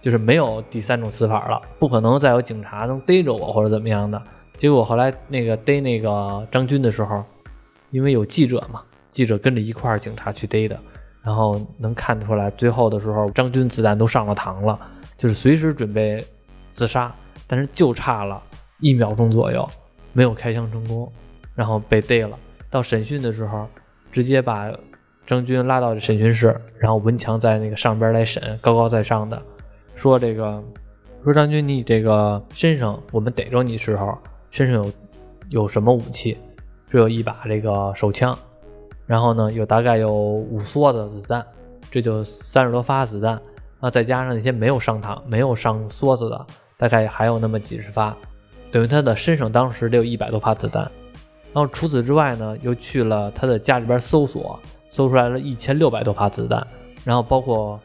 [0.01, 4.19] 就是没有第三种死法了，不可能再有警察能逮着我或者怎么样的。
[4.57, 7.23] 结果后来那个逮那个张军的时候，
[7.91, 10.79] 因为有记者嘛，记者跟着一块儿，警察去逮的，
[11.23, 14.77] 然后能看得出来，最后的时候张军子弹都上了膛了，
[15.17, 16.23] 就是随时准备
[16.71, 17.13] 自杀，
[17.47, 18.41] 但是就差了
[18.79, 19.67] 一秒钟左右，
[20.11, 21.11] 没有开枪成功，
[21.55, 22.37] 然后被逮了。
[22.69, 23.67] 到审讯的时候，
[24.11, 24.69] 直接把
[25.25, 29.41] 张军拉到审讯室，然后文强在那个上边来审，高高在上的
[29.95, 30.61] 说这个，
[31.23, 34.17] 说张军你这个身上我们逮着你时候。
[34.51, 34.91] 身上有
[35.49, 36.37] 有什么武器？
[36.85, 38.37] 只有一把这个手枪，
[39.05, 41.45] 然后呢，有大概有五梭子子弹，
[41.91, 43.39] 这就三十多发子弹
[43.79, 46.45] 那，再加上那些没有上膛、没有上梭子的，
[46.77, 48.15] 大概还有那么几十发，
[48.71, 50.83] 等于他的身上当时得有一百多发子弹。
[51.53, 56.65] 然后除此之外呢，又去了他的家里边搜索，搜出来了一千六百多发子弹，
[57.03, 57.79] 然后包括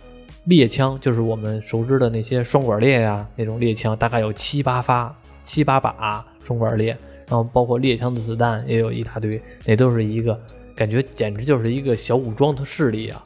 [0.45, 6.25] 猎枪，就是我们熟知的那些双管猎呀那种猎枪，大概有七八发、七八把。
[6.41, 10.41] 双管猎，然后包括猎枪的子弹也有一大堆，那都是一个
[10.79, 13.25] 感觉，简直就是一个小武装的势力啊！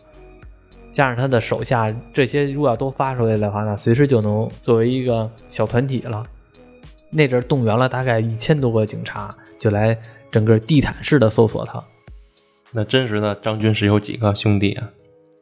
[0.91, 6.25] 加上他的手下这些，如果要都发出来的话，那随时就能作为一个小团体了。
[7.11, 9.95] 那阵动员了大概一千多个警察，就来
[10.31, 11.79] 整个地毯式的搜索他。
[12.73, 14.91] 那真实的张军是有几个兄弟啊？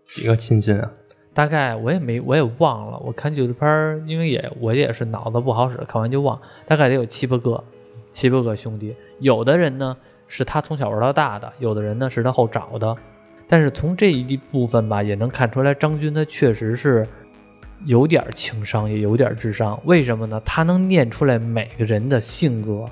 [0.02, 0.90] 几个亲信啊？
[1.32, 6.40] 大概我也没我也忘了，我看纪录片，因为也我也是脑子不好使，看完就忘。
[6.66, 7.62] 大概得有七八个，
[8.10, 8.96] 七八个兄弟。
[9.20, 9.96] 有的人呢
[10.32, 12.96] 是他从小玩到大的，有的人呢是他后找的。
[13.48, 17.04] 但是从这一部分吧，也能看出来张军他确实是
[17.84, 19.78] 有点情商，也有点智商。
[19.84, 20.40] 为什么呢？
[20.44, 22.84] 他能念出来每个人的性格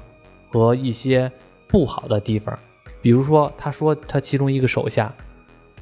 [0.51, 1.31] 和一些
[1.69, 2.59] 不好的地方。
[3.01, 5.15] 比如说，他说他其中一个手下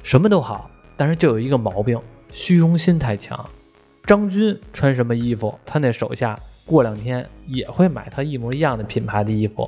[0.03, 1.99] 什么都好，但是就有一个毛病。
[2.31, 3.43] 虚荣心太强，
[4.03, 9.67] 张军穿什么衣服，他那手下过两天也会买他一模一样的品牌的衣服。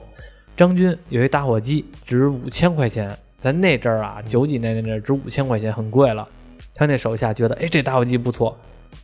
[0.60, 6.28] 张军有一打火机，值五千块钱，在那阵儿啊，九几年那阵儿值五千块钱，很贵了。
[6.76, 8.58] 他那手下觉得，哎，这打火机不错，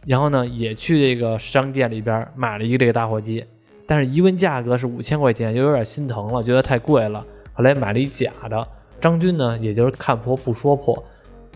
[0.05, 3.41] 然后呢，也去这个商店里边买了一个这个打火机，
[3.87, 7.25] 但是一问价格是五千块钱，又有点心疼了，觉得太贵了。
[7.53, 8.67] 后来买了一假的。
[8.99, 11.01] 张军呢，也就是看破不说破。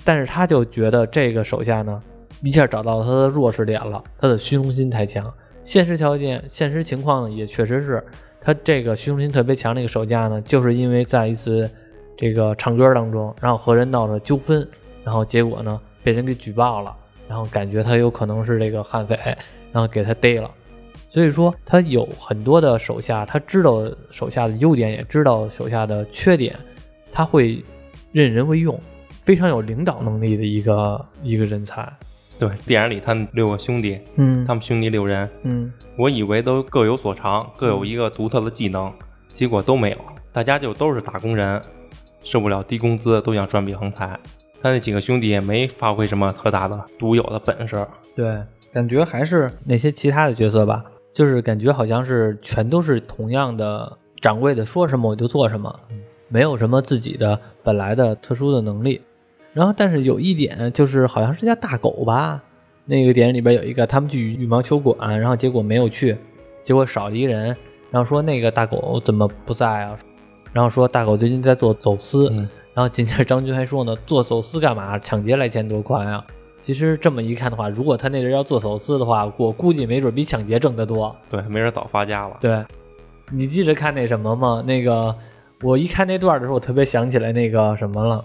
[0.05, 2.01] 但是他就觉得这个手下呢，
[2.41, 5.29] 一下找到他的弱势点了，他的虚荣心太强。
[5.61, 8.01] 现实条件、现实情况呢，也确实是
[8.41, 9.75] 他这个虚荣心特别强。
[9.75, 11.69] 这个手下呢，就是因为在一次
[12.17, 14.67] 这个唱歌当中，然后和人闹着纠纷，
[15.03, 16.95] 然后结果呢被人给举报了，
[17.27, 19.15] 然后感觉他有可能是这个悍匪，
[19.71, 20.49] 然后给他逮了。
[21.09, 26.55] 所以说他有很多的手下，他知道手下的优点，也知道手下的缺点，
[27.11, 27.63] 他会
[28.11, 28.79] 任人唯用。
[29.25, 31.87] 非常有领导能力的一个一个人才，
[32.39, 38.91] 对电影里他六个兄弟，嗯，他们兄弟六人，嗯，我以为都各有所长，各有一个独特的技能，
[39.33, 39.97] 结果都没有，
[40.31, 41.61] 大家就都是打工人，
[42.23, 44.17] 受不了低工资，都想赚笔横财。
[44.61, 48.41] 他那几个兄弟也没发挥什么特大的独有的本事，对，
[48.73, 55.73] 感觉还是那些其他的角色吧，就是感觉好像是全都是同样的掌柜的，说什么我就做什么，
[56.27, 59.01] 没有什么自己的本来的特殊的能力。
[59.53, 62.41] 然后，但是有一点就是，好像是家大狗吧？
[62.85, 66.17] 那个电影里边有一个，他们去羽毛球馆，然后结果没有去，
[66.63, 67.55] 结果少了一人。
[67.91, 69.97] 然后说那个大狗怎么不在啊？
[70.53, 72.29] 然后说大狗最近在做走私。
[72.73, 74.97] 然后紧接着张军还说呢， 做走私干嘛？
[74.99, 76.23] 抢劫来钱多快啊！
[76.61, 81.13] 其实这么一看的话，如果他那人要做走私的话，我估计没准比抢劫挣得多。
[81.29, 82.37] 对，没准早发家了。
[82.39, 82.63] 对，
[83.31, 84.63] 你记着看那什么吗？
[84.65, 85.13] 那个
[85.61, 88.23] 我一看那段的时候，我特别想起来那个什么了。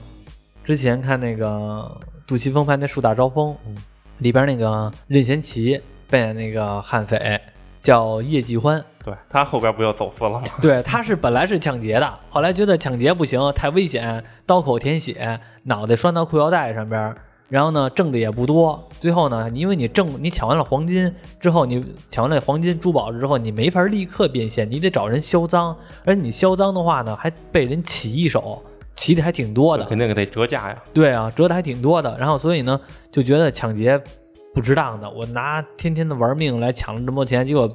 [0.65, 1.95] 之前看那个
[2.27, 3.55] 杜琪峰拍那《树大招风》，
[4.19, 7.39] 里边那个任贤齐扮演那个悍匪
[7.83, 10.43] 叫叶继欢，对他后边不就走私了吗？
[10.63, 17.15] 对，他是本来是抢劫的，后来觉得抢劫不行，太危险，刀口舔血，脑袋拴到裤腰带上边，
[17.51, 28.65] 然后呢挣的也不多，最后呢，因为你挣你抢完了黄金之后，你抢完了黄金珠宝之后，你没法立刻变现，你得找人销赃，而你销赃的话呢，还被人起一手。
[28.95, 30.83] 骑的还挺多的，肯定得折价呀。
[30.93, 32.17] 对啊，折的还挺多的。
[32.19, 32.81] 然后所以呢，
[33.11, 34.01] 就觉得抢劫
[34.55, 37.69] 不值当的，我拿天天的玩命来抢了这么多钱，结果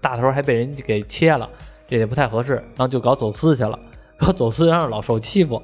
[0.00, 1.48] 大头还被人给切了，
[1.86, 2.54] 这也不太合适。
[2.54, 3.78] 然后就搞走私去了，
[4.18, 5.62] 搞走私然后老受欺负。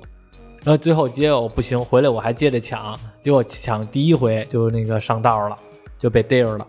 [0.64, 5.56] 然后最后结果不行，回来我还接着抢，结果抢第一回就那个上道了，
[5.98, 6.66] 就被逮着了。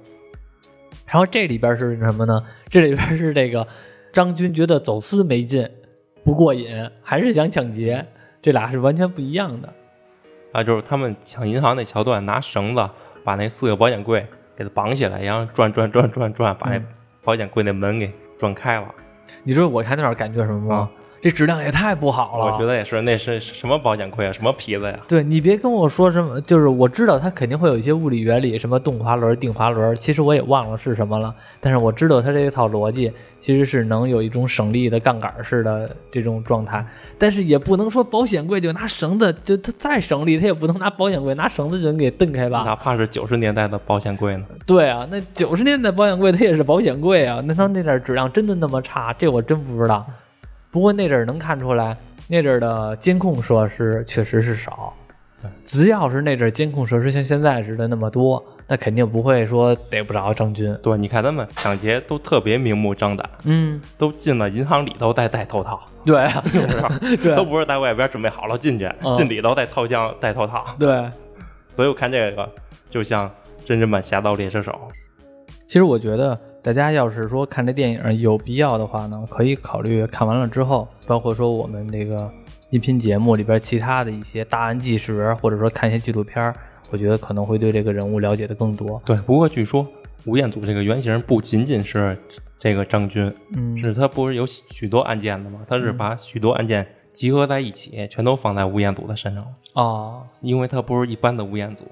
[1.05, 2.35] 然后这里边是什么呢？
[2.69, 3.67] 这里边是这个
[4.11, 5.69] 张军觉得走私没劲，
[6.23, 6.67] 不过瘾，
[7.03, 8.03] 还是想抢劫，
[8.43, 9.73] 这俩是完全不一样的。
[10.51, 12.89] 啊，就是他们抢银行那桥段，拿绳子
[13.23, 14.23] 把那四个保险柜
[14.55, 16.85] 给它绑起来，然后转转转转转，把那嗯
[17.23, 18.93] 保险柜那门给转开了。
[19.43, 20.91] 你知道我看那会儿感觉什么吗？
[21.23, 22.45] 这质量也太不好了。
[22.45, 24.33] 我觉得也是，那是什么保险柜啊？
[24.33, 24.99] 什么皮子呀？
[25.07, 31.33] 对你别跟我说什么，就是我知道它肯定会有一些物理原理，什么动滑轮、定滑轮，其实我也忘了是什么了。
[31.61, 33.09] 但是我知道它这一套逻辑
[33.39, 36.85] 其实是能有一种省力的杠杆式的这种状态，
[37.17, 42.63] 但是也不能说保险柜就拿绳子，就它再省力，它也不能拿保险柜拿绳子就能给蹬开吧？
[42.65, 44.45] 哪怕是九十年代的保险柜呢？
[44.65, 49.13] 对啊，那九十年代保险柜它也是保险柜啊，那它那点质量真的那么差？
[49.17, 50.05] 这我真不知道。
[50.73, 51.95] 不过那阵儿能看出来，
[52.27, 54.91] 那阵儿的监控设施确实是少。
[55.63, 60.75] 只要是那阵儿监控设施像现在似的那么多，那肯定不会说逮不着张军。
[60.81, 66.43] 对，你看他们抢劫都特别明目张胆，嗯，都进了银行里头再戴头套，对啊？
[67.21, 70.65] 对都不是在外边准备好了进去，嗯进里头戴套枪戴头套。
[70.79, 71.07] 对。
[71.75, 72.49] 所以我看这个
[72.89, 73.29] 就像
[73.65, 74.71] 真人版《侠盗猎车手》。
[75.67, 82.31] 其实我觉得大家要是说看这电影有必要的话呢，可以考虑看完了之后，包括说我们这个
[82.69, 86.55] 音频节目里边其他的一些大案纪实，或者说看一些纪录片儿，
[86.89, 88.97] 我觉得可能会对这个人物了解的更多。
[89.05, 89.85] 对，不过据说
[90.25, 92.17] 吴彦祖这个原型不仅仅是
[92.57, 95.59] 这个张军，嗯，是他不是有许多案件的吗？
[95.67, 101.83] 他是把许多案件集合在一起，全都放在吴彦祖的身上了，哦，因为他不是一般的吴彦祖，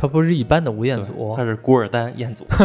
[0.00, 2.46] 他不是一般的吴彦祖他，是古尔丹彦祖。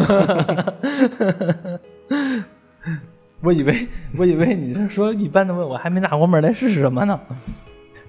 [3.42, 7.20] 我以为我以为你是说一般的问我还没纳过闷儿来是什么呢？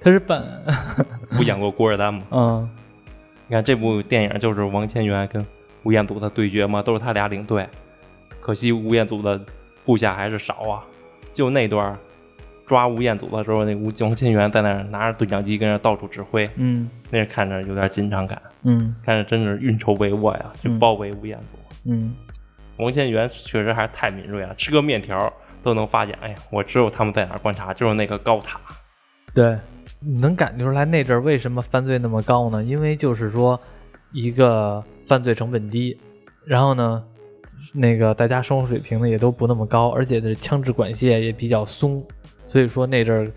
[0.01, 0.45] 他是扮，
[1.37, 2.23] 不演过古尔丹吗？
[2.31, 2.69] 嗯
[3.49, 5.45] 你看这部电影就是王千源跟
[5.83, 7.67] 吴彦祖的对决嘛，都是他俩领队。
[8.41, 9.41] 可惜吴彦祖的
[9.85, 10.85] 部下还是少啊，
[11.33, 11.99] 就那段儿
[12.67, 21.55] 抓吴彦祖的时候，那吴王千源在那儿拿着对讲机跟那儿到处指挥，嗯那是看着有点紧张感，嗯看着真是运筹帷幄呀，就嗯包围吴彦祖。
[21.87, 22.15] 嗯，
[22.79, 28.59] 王千源确实还是太敏锐了，吃个面条都能发现，哎呀，我只有他们在哪儿观察，就是那个高塔。
[29.35, 29.59] 对，
[30.01, 32.63] 你能感觉出来那阵儿为什么犯罪那么高呢？
[32.65, 33.61] 因为就是说，
[34.13, 35.99] 一个犯罪成本低，
[36.47, 37.03] 然后呢，
[37.73, 42.03] 那个大家生活水平呢也都不那么高，而且这枪支管械也比较松，
[42.55, 43.33] 所以说那阵儿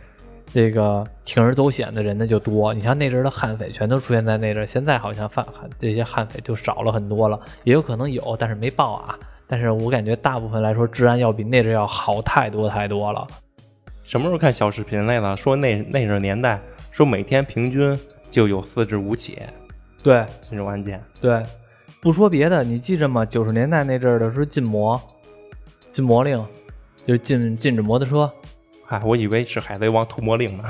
[0.45, 2.71] 这个铤而走险的人呢就多。
[2.71, 5.43] 你像那阵儿的悍匪全都出现在那阵儿，现在好像犯
[5.81, 9.17] 这些悍匪就少了很多了，也有可能有，但是没报啊。
[9.47, 13.27] 但是我感觉大部分来说，治安要比那阵儿要好太多太多了。
[14.03, 15.35] 什么时候看小视频来了？
[15.35, 17.99] 说那那个年代，说每天平均
[18.29, 19.39] 就有四至五起
[20.03, 21.03] 对，这种案件。
[21.19, 21.43] 对，
[22.03, 23.25] 不说别的，你记着吗？
[23.25, 25.01] 九十年代那阵儿的时候禁摩，
[25.91, 26.37] 禁摩令，
[27.03, 28.31] 就是禁禁止摩托车，
[28.89, 30.63] 嗨，我以为是海贼王屠魔令呢。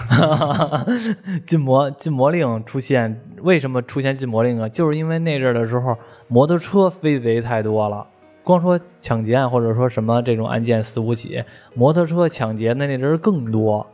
[1.46, 4.68] 禁魔禁魔令出现，为什么出现禁魔令啊？
[4.68, 5.96] 就是因为那阵儿的时候，
[6.28, 8.08] 摩托车飞贼太多了。
[8.44, 11.44] 光说抢劫案或者说什么这种案件四五起，
[11.76, 13.86] 摩托车抢劫的那阵儿更多。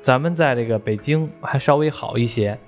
[0.00, 2.58] 咱们在这个北京还稍微好一些，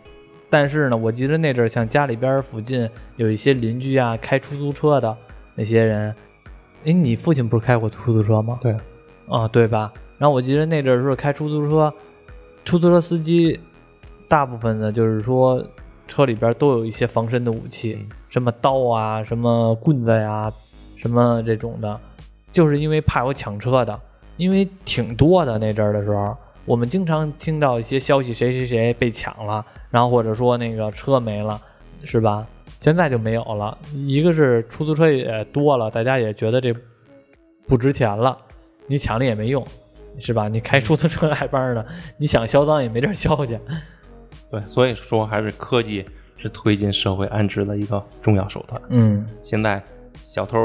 [0.50, 5.16] 但是呢，我记得那阵儿像家里边儿附近有一些邻居啊，开出租车的
[5.54, 6.14] 那些人，
[6.85, 8.59] 哎，你父亲不是开过出租车吗？
[8.61, 8.76] 对，
[9.28, 9.90] 啊，对吧？
[10.18, 11.92] 然后我记得那阵儿是开出租车，
[12.64, 13.59] 出租车司机
[14.28, 15.64] 大部分呢就是说
[16.07, 20.52] 车里边都有一些防身的武器，什么刀啊，什么棍子呀、
[20.96, 22.00] 什么这种的，
[22.50, 24.00] 就是因为怕有抢车的，
[24.37, 31.61] 因为挺多的那阵儿的时候，我们经常听到一些消息，谁谁谁被抢了，然后或者说那个车没了，
[32.04, 32.46] 是吧？
[32.81, 36.74] 现在就没有了，一个是出租车也多了，大家也觉得这
[37.66, 38.36] 不值钱了，
[38.86, 39.66] 你抢了也没用，
[40.18, 40.48] 是吧？
[40.48, 41.84] 你开出租车来班呢，
[42.16, 43.58] 你想销赃也没地儿销去。
[44.50, 46.04] 对，所以说还是科技
[46.36, 48.80] 是推进社会安置的一个重要手段。
[48.88, 49.82] 嗯，现在
[50.14, 50.58] 小偷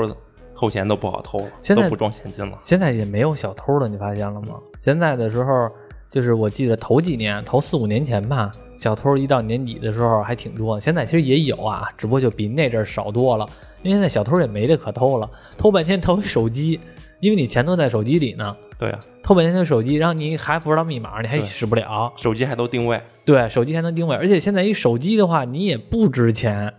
[0.56, 2.58] 偷钱都不好偷了，现在都不装现金了。
[2.62, 4.60] 现在也没有小偷了，你发现了吗？
[4.80, 5.70] 现在的时候，
[6.10, 10.80] 就是我记得头几年，头四五年前吧，小偷一到年底的时候还挺多。
[10.80, 13.46] 现在其实也有啊，只不过就比那阵儿少多了。
[13.82, 16.80] 因为现在小偷也没得可偷了，偷半天偷一手机，
[17.20, 18.56] 因为你钱都在手机里呢。
[18.78, 22.12] 对啊，偷半天的手机，然后你还不知道密码，你还使不了。
[22.18, 26.74] 手机还都定位，对，手机还能定位，而且现在一手机的话，你也不值钱。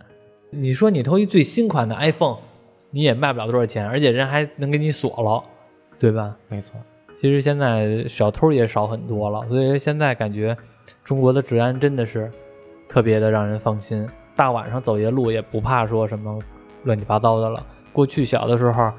[0.51, 2.37] 你说你偷一最新款的 iPhone，
[2.91, 5.43] 你也卖不了多少钱，而且人还能给你锁了，
[5.99, 6.35] 对吧？
[6.47, 6.79] 没错。
[7.15, 10.55] 其实现在小偷也少很多了，所以现在感觉
[11.03, 12.29] 中国的治安真的是
[12.87, 16.37] 特别的让人放心，大晚上走夜路也不怕说什么
[16.83, 17.65] 乱七八糟的了。
[17.93, 18.91] 过去小的时候，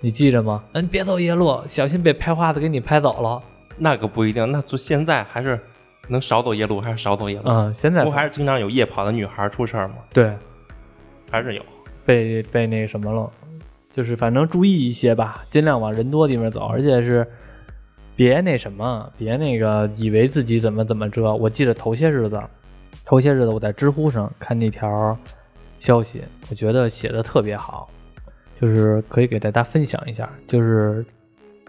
[0.00, 0.62] 你记着吗？
[0.72, 3.42] 嗯，别走夜路，小心被拍花子给你拍走了。
[3.76, 5.58] 那可不一定，那就现在还是
[6.08, 7.44] 能少走夜路，还是少走夜路？
[7.46, 9.96] 嗯，现在不还是经常有夜跑的女孩出事儿吗？
[10.12, 10.32] 对
[11.30, 11.62] 还是有。
[12.04, 13.28] 被被那什么了，
[13.92, 17.26] 就是反正注意一些吧，尽量往人多地方走，而且是
[18.14, 21.34] 别那什么，别那个以为自己怎么怎么着。
[21.34, 22.40] 我记得头些日子，
[23.04, 25.18] 头些日子我在知乎上看那条
[25.78, 27.90] 消息，我觉得写的特别好，
[28.60, 31.04] 就是可以给大家分享一下，就是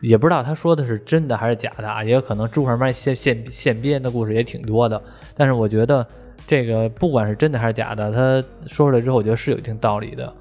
[0.01, 5.01] 也不知道他说的是真的还是假的啊，也有可能知乎上面现现现编的故事也挺多的，
[5.35, 6.05] 但是我觉得
[6.45, 10.31] 这个不管是真的还是假的，他说出来之后，我觉得是有一定道理的，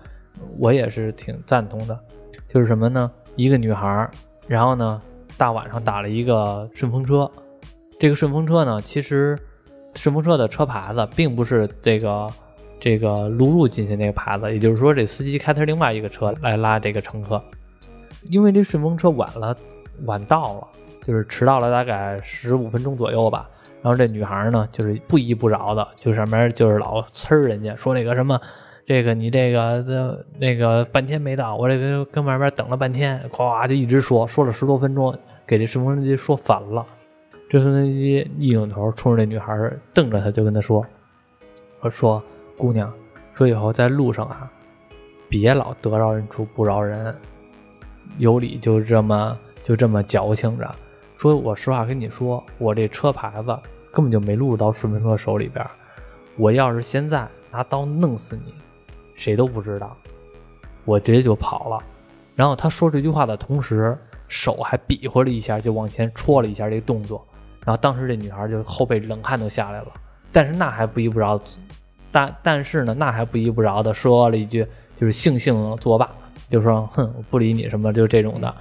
[0.58, 1.98] 我也是挺赞同的。
[2.48, 3.10] 就是什么呢？
[3.34, 4.08] 一个女孩，
[4.46, 5.00] 然后呢，
[5.36, 7.28] 大晚上打了一个顺风车，
[7.98, 9.36] 这个顺风车呢，其实
[9.94, 12.28] 顺风车的车牌子并不是这个
[12.78, 17.42] 这个录入进去那个牌子，也就是说，这司机开的是另外一个车来拉这个乘客，
[18.30, 19.56] 因为这顺风车晚了，
[20.04, 20.68] 晚到了，
[21.02, 23.48] 就是迟到了大概十五分钟左右吧。
[23.82, 28.40] 然后这女孩呢，就是不依不饶的，就上面就是老呲人家，说那个什么，
[28.84, 35.16] 这个你这个那个半天没到，我这个跟外边等了半天，咵就一直说，说了十多分钟，
[35.46, 36.84] 给这顺风机说烦了。
[37.48, 39.56] 这顺风车司机一扭头，冲着这女孩
[39.94, 40.84] 瞪着她，就跟她说
[41.80, 42.20] ：“我说
[42.56, 42.92] 姑娘，
[43.34, 44.50] 说以后在路上啊，
[45.28, 47.14] 别老得饶人处不饶人，
[48.18, 50.74] 有理就这么就这么矫情着。
[51.16, 53.58] 说我实话跟你说，我这车牌子
[53.92, 55.64] 根本就没录入到顺风车手里边。
[56.36, 58.54] 我要是现在拿刀弄死你，
[59.14, 59.96] 谁都不知道，
[60.84, 61.82] 我直接就跑了。
[62.34, 63.96] 然后他说这句话的同时，
[64.28, 67.26] 手还比划了一下，就往前戳了一下这个动作。
[67.64, 69.88] 然后当时这女孩就后背冷汗都下来了，
[70.30, 71.40] 但是那还不依不饶，
[72.16, 74.66] 但但是呢，那还不依不饶的说了一句，
[74.98, 76.10] 就是悻悻作罢，
[76.48, 78.54] 就说哼，我不理你什么，就这种的，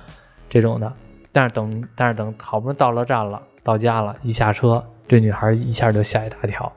[0.49, 0.91] 这种的。
[1.31, 6.69] 但是等，但是等好不容易到了站了，到家了，一下车，这女孩一下就吓一大跳，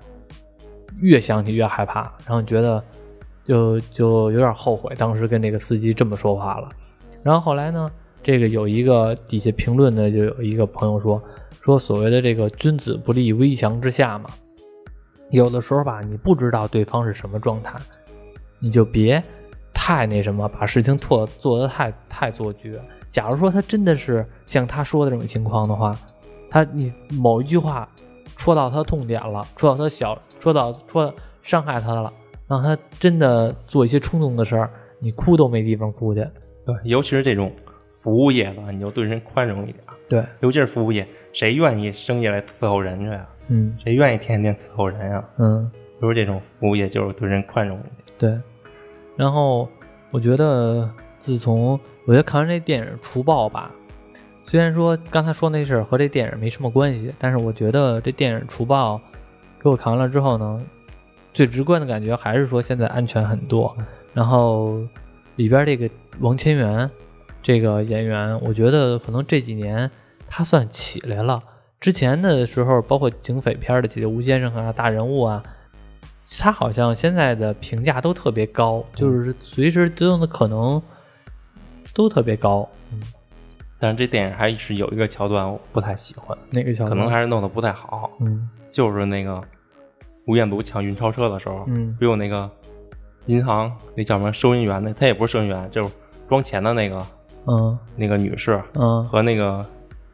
[1.00, 2.80] 越想起越害怕，然后觉得
[3.42, 6.68] 就就有点后悔，当时跟这个司机这么说话了。
[7.24, 7.90] 然后后来呢，
[8.22, 11.20] 这个有一个底下评论的就有一个朋友说，
[11.60, 14.30] 说所谓的这个君子不立危墙之下嘛，
[15.30, 17.78] 有的时候吧，你不知道对方是什么状态，
[18.58, 19.22] 你就别
[19.74, 22.72] 太那什么，把事情做做得太太做绝。
[23.10, 25.96] 假如说他真的是像他说的这种情况的话，
[26.50, 27.88] 他你某一句话
[28.36, 31.12] 戳到他痛点了，戳到他小，戳到戳
[31.42, 32.12] 伤害他了，
[32.46, 36.26] 让他真的做一些冲动的事儿，你哭都没地方哭去。
[36.66, 37.50] 对，尤其是这种
[37.90, 39.78] 服务业吧，你就对人宽容一点。
[40.08, 43.26] 对，尤其是服务业，谁愿意生下来伺候人去呀？
[43.48, 45.24] 嗯谁愿意天天伺候人呀？
[45.38, 45.70] 嗯，
[46.00, 47.92] 就是这种服务业，就是对人宽容一点。
[48.16, 48.40] 对。
[49.16, 49.68] 然后
[50.10, 50.88] 我觉得，
[51.18, 51.72] 自从
[52.06, 53.70] 我觉得看完这电影《除暴》吧，
[54.42, 58.96] 虽然说刚才说那事儿和这电影没什么关系，但是我觉得这电影《除暴》
[59.60, 60.62] 给我看完了之后呢，
[61.32, 63.76] 最直观的感觉还是说现在安全很多。
[64.14, 64.80] 然后
[65.36, 65.88] 里边这个
[66.20, 66.88] 王千源
[67.42, 69.90] 这个演员，我觉得可能这几年
[70.28, 71.42] 他算起来了。
[71.80, 75.42] 之前的时候，包括警匪片的几个吴先生啊、大人物啊，
[76.38, 80.80] 他好像现在的评价都特别高，就是随时都有可能
[81.94, 82.68] 都特别高。
[82.92, 83.00] 嗯，
[83.78, 86.90] 但是这电影还是有一个桥段我不太喜欢，哪个桥段？
[86.90, 88.10] 可能还是弄得不太好。
[88.20, 89.42] 嗯就是那个
[90.26, 92.50] 吴彦祖抢运钞车的时候，嗯不有那个
[93.26, 95.94] 银行那叫什么收银员那，他也不是收银员，就是
[96.28, 97.06] 装钱的那个
[97.46, 99.64] 嗯那个女士嗯和那个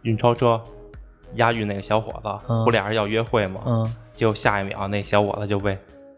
[0.02, 0.60] 运钞车
[1.36, 3.62] 押运那个小伙子，嗯不俩人要约会吗？
[3.66, 5.76] 嗯，结果下一秒那小伙子就被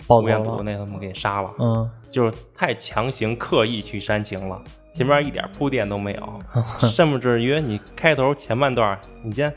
[0.08, 0.62] 吴彦祖了。
[0.62, 4.60] 那他们给杀了，嗯就是太强行刻意去煽情了，
[4.94, 6.40] 前面一点铺垫都没有，
[6.88, 9.52] 甚至于你开头前半段你先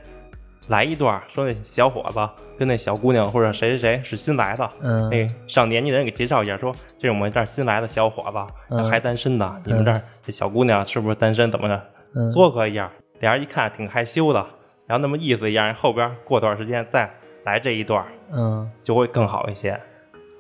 [0.68, 2.20] 来一段说那小伙子
[2.58, 11.52] 跟那小姑娘或者谁谁谁是新来的，嗯那上年纪的人给介绍一下，说这是我们这儿新来的小伙子，嗯还单身的，你们这儿这小姑娘是不是单身？
[11.52, 11.82] 怎么着？
[12.16, 14.46] 嗯撮合一下，俩人一看挺害羞的，
[14.90, 17.08] 然后那么意思一样，后边过段时间再
[17.46, 19.80] 来这一段嗯，就会更好一些。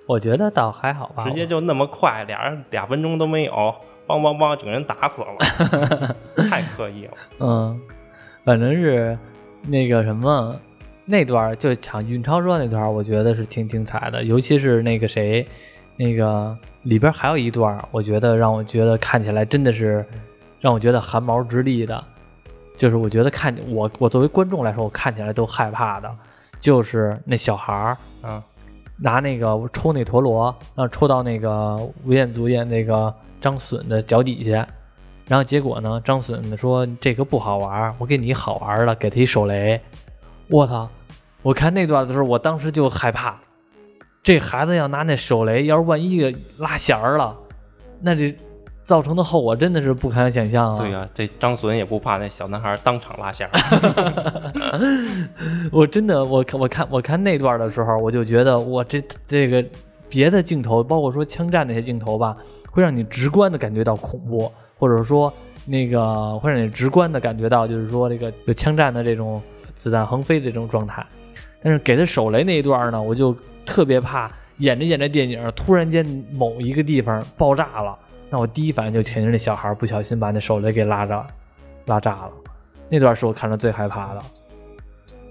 [0.07, 1.23] 我觉得倒还好吧。
[1.23, 3.53] 直接就那么快，俩人俩分钟都没有，
[4.07, 6.15] 梆梆梆，整个人打死了，
[6.49, 7.11] 太刻意了。
[7.39, 7.79] 嗯，
[8.43, 9.15] 反正是
[9.67, 10.59] 那个什么
[11.05, 15.45] 那段就抢运钞车那段，我觉得是挺精彩的，尤其是那个谁，
[15.95, 20.03] 那个里边还有一段，我觉得让我觉得看起来真的是
[20.59, 22.03] 让我觉得汗毛直立的，
[22.79, 26.09] 就是我觉得看我我作为观众来说，我看起来都害怕的，
[26.61, 28.41] 就是那小孩儿啊，
[28.95, 31.75] 拿那个抽那陀螺，然后抽到那个
[32.05, 34.65] 吴彦祖演那个张隼的脚底下，
[35.27, 39.79] 然后结果呢，张隼说这个不好玩，我给你好玩的，给他一手雷。
[40.47, 40.89] 我操！
[41.41, 43.37] 我看那段的时候，我当时就害怕，
[44.23, 47.35] 这孩子要拿那手雷，要是万一给拉弦儿了，
[47.99, 48.33] 那这
[48.89, 50.79] 造成的后果真的是不堪想象啊！
[50.79, 53.51] 对呀、这张隼也不怕那小男孩当场拉线儿。
[55.71, 59.63] 我真的，我看我看我看那段的时候，我就觉得我这这个
[60.09, 62.35] 别的镜头，包括说枪战那些镜头吧，
[62.71, 65.31] 会让你直观的感觉到恐怖，或者说
[65.67, 69.39] 那个会让你直观的感觉到，就是说这个有枪战的这种
[69.75, 71.05] 子弹横飞的这种状态。
[71.61, 77.95] 但是给他手雷那一段呢，我就特别怕演着演着电影，突然间某一个地方爆炸了，
[78.29, 81.27] 那我第一反应就肯定是那小孩不小心把那手雷给拉着
[81.85, 82.31] 拉炸了。
[82.89, 84.21] 那段是我看着最害怕的。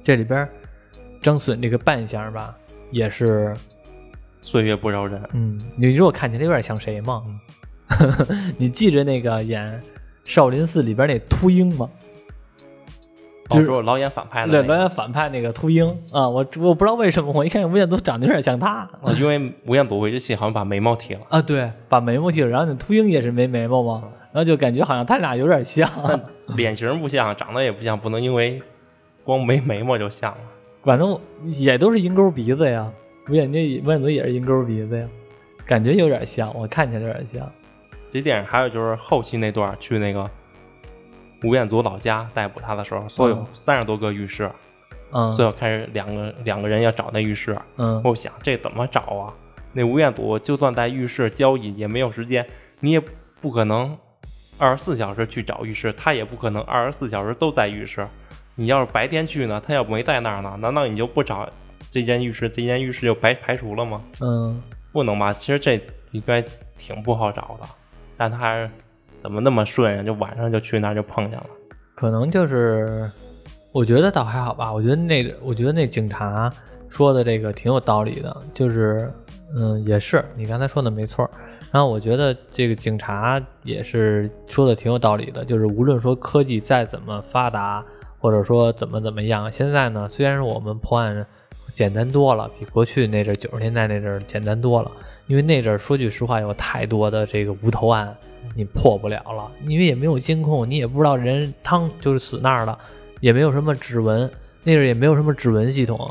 [0.05, 0.49] 这里边
[1.22, 2.57] 张隼这个扮相吧，
[2.90, 3.55] 也是，
[4.42, 7.24] 岁月不饶人，嗯，你说我看起来有点像谁吗？
[8.59, 9.66] 你记着那个演
[10.24, 11.88] 《少林寺》里边那秃鹰吗？
[13.49, 21.20] 就是老演反派的对，那个，导演反派那个秃鹰啊，我我不知道为什么，我一看吴彦祖长得有点像他哦因为吴彦祖有一戏好像把眉毛剃了。
[21.30, 25.90] 啊，对，把眉毛剃了，然后那秃鹰也是没眉毛嘛，然后就感觉好像他俩有点像，
[26.57, 28.61] 脸型不像，长得也不像，不能因为
[29.24, 30.38] 光没眉毛就像了。
[30.82, 31.18] 反正
[31.55, 32.90] 也都是鹰钩鼻子呀，
[33.28, 35.07] 吴彦祖吴彦祖也是鹰钩鼻子呀，
[35.66, 37.51] 感觉有点像，我看起来有点像。
[38.12, 40.28] 这电影还有就是后期那段去那个
[41.43, 44.51] 吴彦祖老家逮捕他的时候，所有嗯三十多个浴室，
[45.12, 47.59] 嗯最后开始两个两个人要找那浴室。
[47.76, 49.32] 嗯我想这怎么找啊？
[49.72, 52.47] 那吴彦祖就算在浴室交易也没有时间，
[52.80, 53.01] 你也
[53.41, 53.97] 不可能
[54.59, 58.07] 二十四小时去找浴室，他也不可能二十四小时都在浴室。
[58.57, 61.49] 你要是白天去呢，他要没在那儿呢，难道你就不找
[61.93, 64.03] 这间浴室，这间浴室就白排除了吗？
[64.20, 64.61] 嗯，
[64.91, 65.32] 不能吧？
[65.32, 65.80] 其实这
[66.11, 66.43] 应该
[66.76, 67.68] 挺不好找的，
[68.16, 68.70] 但他还是
[69.23, 70.03] 怎么那么顺呀？
[70.03, 71.47] 就晚上就去那儿就碰见了。
[71.95, 73.11] 可能就是，
[73.73, 74.73] 我觉得倒还好吧。
[74.73, 76.51] 我觉得那，我觉得那警察
[76.89, 79.12] 说的这个挺有道理的，就是，
[79.57, 81.29] 嗯，也是你刚才说的没错。
[81.71, 87.85] 然后我觉得这个警察也是说的挺有道理的，就是无论说科技再怎么发达，
[88.19, 91.27] 或者说怎么怎么样，现在呢，虽然是我们破案
[91.75, 94.91] 简单多了，比过去那阵九十年代那阵简单多了。
[95.29, 98.12] 因为那阵儿说句实话，有太多的这个无头案，
[98.57, 102.76] 你破不了了，因为也没有监控，你也不知道人汤就是死那儿了，
[103.20, 104.29] 也没有什么指纹，
[104.64, 106.11] 那阵儿也没有什么指纹系统，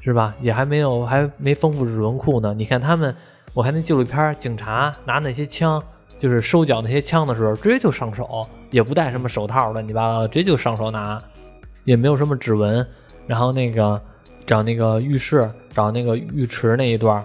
[0.00, 0.34] 是吧？
[0.40, 2.54] 也还没有还没丰富指纹库呢。
[2.54, 3.14] 你看他们，
[3.54, 5.82] 我看那纪录片，警察拿那些枪，
[6.18, 11.22] 就是收缴那些枪的时候，直接就上手，也不戴什么手套乱七八糟，直接就上手拿，
[11.84, 12.86] 也没有什么指纹。
[13.26, 14.00] 然后那个
[14.44, 17.24] 找那个浴室，找那个浴池那一段儿，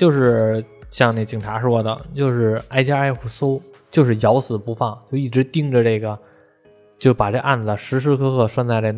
[0.00, 6.18] 就是像那警察说的，就是挨家挨户搜，就是咬死不放，就一直盯着这个，
[6.98, 8.90] 就把这案子时时刻刻拴在这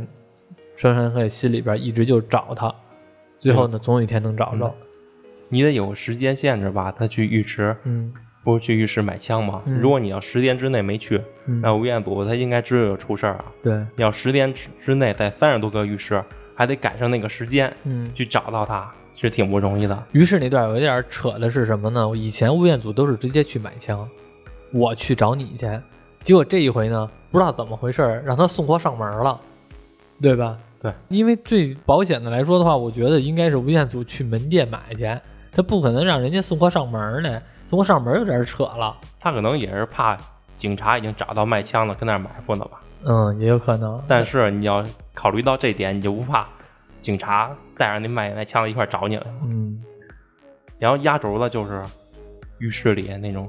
[0.77, 2.73] 拴山鹤心里边，一直就找他，
[3.41, 4.73] 最后呢，总有一天能找着。
[5.49, 6.95] 你得有时间限制吧？
[6.97, 9.61] 他去浴池，嗯不是去浴室买枪吗？
[9.67, 13.47] 嗯如果你要十天之内没去，嗯，那吴彦祖他应该知道有出事儿啊。
[13.61, 16.23] 对，你要十天之之内在三十多个浴室，
[16.55, 18.09] 还得赶上那个时间嗯。
[18.15, 18.89] 去找到他，
[19.23, 20.03] 是挺不容易的。
[20.13, 22.11] 于是那段有一点扯的是什么呢？
[22.15, 24.07] 以前吴彦祖都是直接去买枪，
[24.73, 25.81] 我去找你去，
[26.25, 29.41] 结果这一回呢，不知道怎么回事，让他送货上门了，
[30.21, 30.59] 对吧？
[30.81, 35.09] 对，因为最保险的来说的话，我觉得应该是吴彦祖去门店买去，
[35.53, 38.97] 他不可能让人家送货上门呢，送货上门有点扯了。
[39.21, 40.19] 他可能也是怕
[40.57, 42.81] 警察已经找到卖枪的，跟那儿埋伏呢吧。
[43.05, 44.03] 嗯，也有可能。
[44.09, 46.49] 但是你要考虑到这点，你就不怕
[47.03, 49.35] 警察带着那卖那枪的一块找你来了。
[49.45, 49.83] 嗯，
[50.79, 51.83] 然后压轴的就是
[52.59, 53.47] 浴室里那种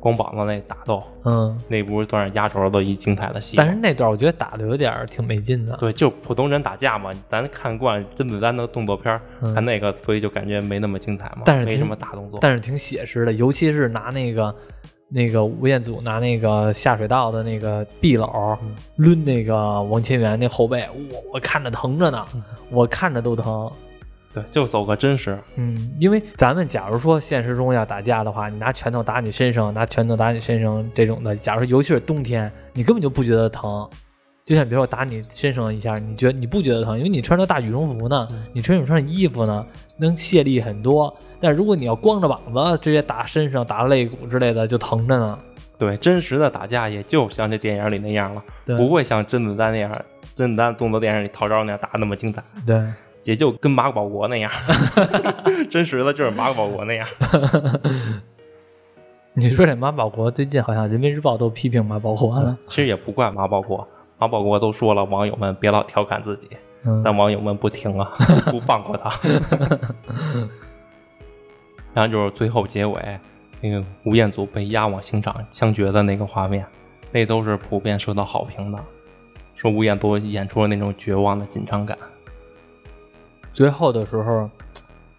[0.00, 3.56] 光膀子那打斗，嗯，那不算是压轴的一精彩的戏。
[3.56, 5.76] 但是那段我觉得打的有点挺没劲的。
[5.76, 12.38] 对，就普通人打架嘛，咱看惯甄子丹的动作片儿，嗯看那个，所以就感觉没那么精彩嘛，但是挺没什么大动作。
[12.40, 14.54] 但是挺写实的，尤其是拿那个
[15.08, 18.58] 那个吴彦祖拿那个下水道的那个壁篓
[18.96, 22.26] 抡那个王千源那后背，我我看着疼着呢，
[22.70, 23.70] 我看着都疼。
[24.34, 25.38] 对，就走个真实。
[25.56, 33.88] 嗯，因为咱们假如说现实中要打架的话，你拿拳头打你身上，拿拳头打你身上这种的，假如说尤其是冬天，你根本就不觉得疼。
[34.48, 39.66] 就像比如说我打你身上一下，你觉得你不觉得疼，因为你穿着大羽绒服呢，你身上穿着衣服呢，
[39.98, 41.14] 能卸力很多。
[41.38, 45.38] 但如果你要光着膀子直接打身上、打肋骨之类的，就疼着呢。
[45.76, 49.92] 对，真实的打架也就像这电影里那样了，对不会像甄子丹那样，
[50.34, 52.42] 甄子丹动作电影里套招那样打那么精彩。
[52.66, 52.82] 对，
[53.24, 54.50] 也就跟马保国那样，
[55.70, 57.06] 真实的就是马保国那样。
[59.34, 63.86] 你说这马保国最近好像人民日报都批评马保国了，其实也不怪马保国，
[64.18, 66.48] 马保国都说了，网友们别老调侃自己，
[66.84, 68.12] 嗯但网友们不听啊，
[68.50, 69.10] 不放过他。
[71.94, 73.18] 然后就是最后结尾，
[73.60, 76.64] 那个吴彦祖被押往刑场枪决的那个画面，
[77.10, 78.78] 那都是普遍受到好评的，
[79.54, 81.96] 说吴彦祖演出了那种绝望的紧张感。
[83.52, 84.48] 最后的时候，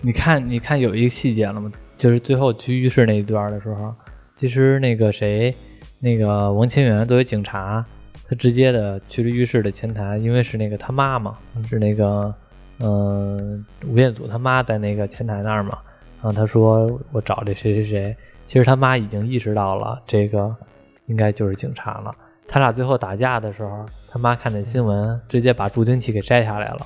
[0.02, 1.72] 你看，你看有一个细节了吗？
[1.97, 3.93] 就是最后去浴室那一段的时候，
[4.38, 5.54] 其实那个谁，
[6.00, 7.84] 那个王千源作为警察，
[8.30, 12.34] 他直接的去了浴室的前台，因为是那个他妈嘛，是那个
[12.82, 15.80] 嗯、吴彦祖他妈在那个前台那儿嘛，
[16.21, 18.15] 然后他说我找这谁谁谁，
[18.45, 20.55] 其实他妈已经意识到了这个
[21.07, 22.11] 应该就是警察了。
[22.47, 26.80] 他俩最后打架的时候，他妈看见新闻，直接把助听器给摘下来了。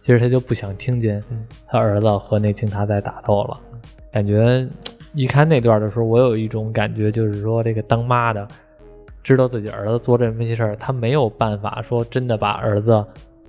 [0.00, 1.22] 其实他就不想听见
[1.66, 3.58] 他儿子和那警察在打斗了，
[4.12, 4.66] 感觉
[5.14, 8.46] 一看那段的时候，我有一种感觉，就是说这个当妈的
[9.28, 13.04] 知道自己儿子做这么些事儿，他没有办法说真的把儿子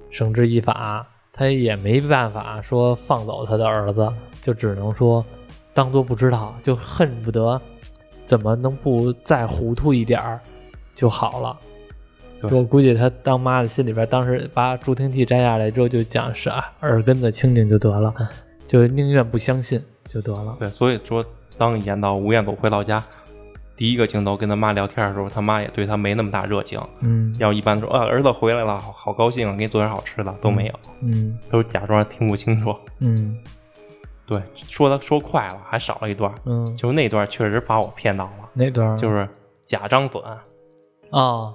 [0.10, 4.12] 绳之以法，他也没办法说放走他的儿子，
[4.42, 5.26] 就只能说
[5.74, 7.60] 当做不知道，就恨不得
[8.26, 10.38] 怎么能不再糊涂一点儿
[10.94, 11.58] 就好了。
[12.42, 18.14] 我估计他当妈的心里边，当时把助听器摘下来之后，就讲是啊，耳根子清净就得了，
[18.68, 20.58] 就宁愿不相信就得了。
[20.60, 21.24] 对，所以说
[21.58, 23.02] 当演到吴彦祖回到家，
[23.80, 26.78] 第一个镜头跟他妈聊天的时候，他妈也对他没那么大热情。
[27.00, 32.76] 嗯要一般说啊，儿子回来了，好好高兴，给你做点好吃的，都没有，嗯都假装听不清楚。
[33.00, 33.40] 嗯
[34.28, 39.26] 对，说他说快了，还少了一段，嗯，就那段确实把我骗到了，那段就是
[39.64, 40.22] 假张隼
[41.12, 41.54] 啊，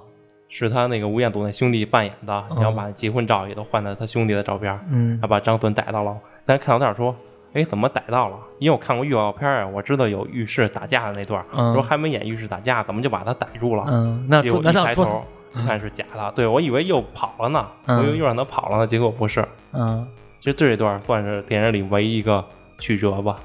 [0.49, 7.15] 是他那个吴彦祖那兄弟扮演的，然后把结婚照也都换在他兄弟的照片，嗯他把张隼逮到了，但是看到那儿说。
[7.55, 8.37] 哎，怎么逮到了？
[8.59, 13.85] 因为我看过预告片啊，我知道有浴室打架的那段，嗯说还没演浴室打架，怎么就把他逮住了？
[13.87, 15.23] 嗯，那结果一抬头
[15.55, 19.43] 一看是假的，对我以为又跑了呢，嗯我以为又让他跑了呢，结果不是。
[19.73, 20.05] 嗯
[20.41, 22.43] 其实这一段算是电影里唯一一个
[22.77, 23.35] 曲折吧，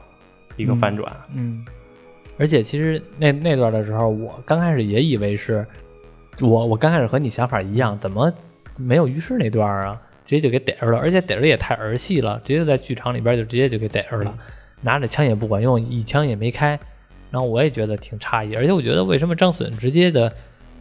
[0.57, 1.11] 一个反转。
[1.33, 1.65] 嗯，
[2.39, 5.67] 而且其实那那段的时候，我刚开始也以为是
[6.43, 8.31] 我我刚开始和你想法一样，怎么
[8.79, 9.99] 没有浴室那段啊？
[10.31, 14.33] 直接就给逮着了，而且逮着也太儿戏了，直接在剧场里边就直接就给逮着了，
[14.81, 16.79] 拿着枪也不管用，一枪也没开。
[17.33, 20.33] 然后我也觉得挺诧异，而且我觉得为什么张隼直接的，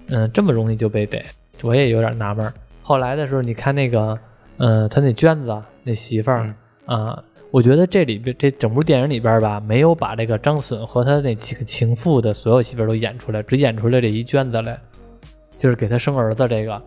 [0.09, 1.25] 嗯、这么容易就被逮，
[1.63, 2.53] 我也有点纳闷。
[2.83, 4.19] 后来的时候，你看那个，
[4.57, 6.43] 嗯、他那娟子那媳妇儿
[6.85, 14.79] 嗯啊、我觉得这里边这整部电影里边吧，没有把这个张隼和他那几个情妇的所有媳妇都演出来，只演出来这一娟子来，
[15.57, 16.79] 就是给他生儿子这个，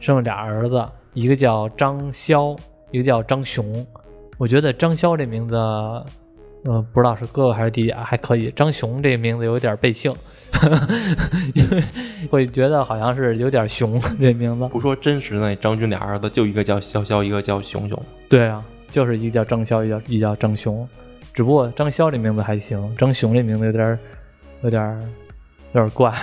[0.00, 0.84] 生了俩儿子，
[1.18, 2.56] 一个叫张潇，
[2.92, 3.84] 一个叫张雄。
[4.36, 8.52] 我觉得张潇这名字，呃，不知道是哥哥还是弟弟啊，还可以。
[8.52, 10.14] 张雄这名字有点背姓，
[11.56, 11.82] 因为
[12.30, 14.68] 会觉得好像是有点熊这名字。
[14.68, 18.00] 不说真实的那张军俩儿子，就一个叫潇潇，一个叫熊熊。
[18.28, 20.88] 对啊，就是一个叫张潇，一个叫一个叫张雄，
[21.34, 23.98] 只不过张潇这名字还行，张雄这名字有点儿
[24.62, 25.00] 有点儿
[25.72, 26.14] 有点儿怪。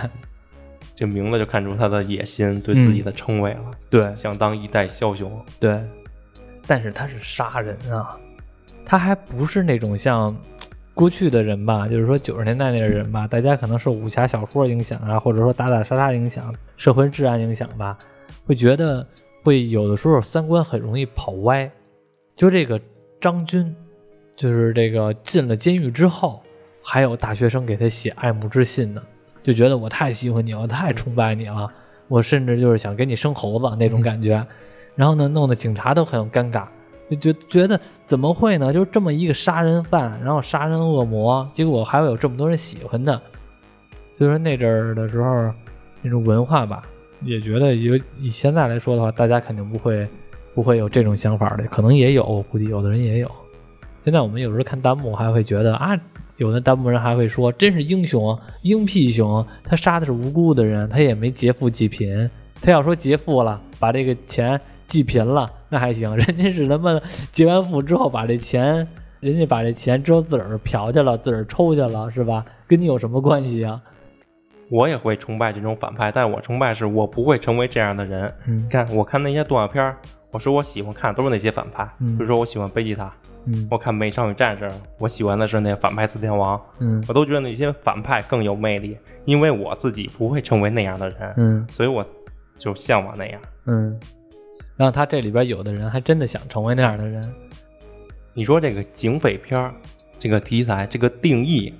[0.96, 5.44] 这名字就看出他的野心，对自己的称谓了，对想当一代枭雄。
[5.60, 5.78] 对，
[6.66, 8.18] 但是他是杀人啊，
[8.86, 10.36] 他还不是那种像
[10.94, 17.98] 过去的人吧，就是说九十年代那个人吧，大家可能受武侠小说影响啊，或者说打打杀杀影响，社会治安影响吧，
[18.46, 19.06] 会觉得
[19.44, 21.70] 会有的时候三观很容易跑歪。
[22.38, 22.80] 就这个
[23.20, 23.76] 张军，
[24.36, 26.42] 就是这个进了监狱之后，
[26.82, 29.04] 还有大学生给他写爱慕之信呢，
[29.46, 31.70] 就觉得我太喜欢你了，我太崇拜你了，
[32.08, 34.44] 我甚至就是想给你生猴子那种感觉。
[34.96, 36.66] 然后呢，弄得警察都很尴尬，
[37.10, 38.74] 就觉觉得怎么会呢？
[38.74, 43.22] 就是这么一个杀人犯，然后杀人恶魔，结果还会有这么多人喜欢他。
[44.14, 45.54] 所以说那阵儿的时候，
[46.02, 46.84] 那种文化吧，
[47.22, 50.08] 也觉得有以现在来说的话，大家肯定不会
[50.54, 53.30] 不会有这种想法的，可能也有，我估计有的人也有。
[54.04, 56.00] 现在我们有时候看弹幕还会觉得啊，
[56.38, 62.30] 有的弹幕人还会说，真是英雄，啊英屁熊，他杀的是无辜的人，他也没劫富济贫。
[62.62, 66.16] 他要说劫富了，把这个钱济贫了，那还行。
[66.16, 67.00] 人家是他妈
[67.32, 68.88] 劫完富之后把这钱，
[69.20, 72.46] 人家把这钱之后自个儿嫖去了，自个儿抽去了，是吧？
[72.68, 73.82] 跟你有什么关系啊？
[74.72, 78.34] 我也会崇拜这种反派，但我崇拜是我不会成为这样的人。
[78.48, 79.96] 嗯看，我看那些动画片，
[80.32, 83.14] 我说我喜欢看都是那些反派，嗯比如说我喜欢贝吉塔，
[83.48, 84.66] 嗯我看《美少女战士》，
[85.00, 92.06] 我喜欢的是那个反派四天王，嗯我都觉得那些反派更有魅力，因为我自己不会成为那样的人，嗯所以我
[92.58, 93.42] 就向往那样。
[93.66, 94.00] 嗯。
[94.78, 97.24] 然后他这里边有的人还真的想成为那样的人，
[98.34, 99.74] 你说这个警匪片儿，
[100.20, 101.74] 这个题材，这个定义，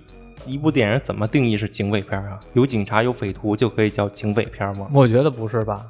[0.46, 2.40] 一部电影怎么定义是警匪片啊？
[2.54, 4.90] 有警察有匪徒就可以叫警匪片吗？
[4.94, 5.86] 我觉得不是吧？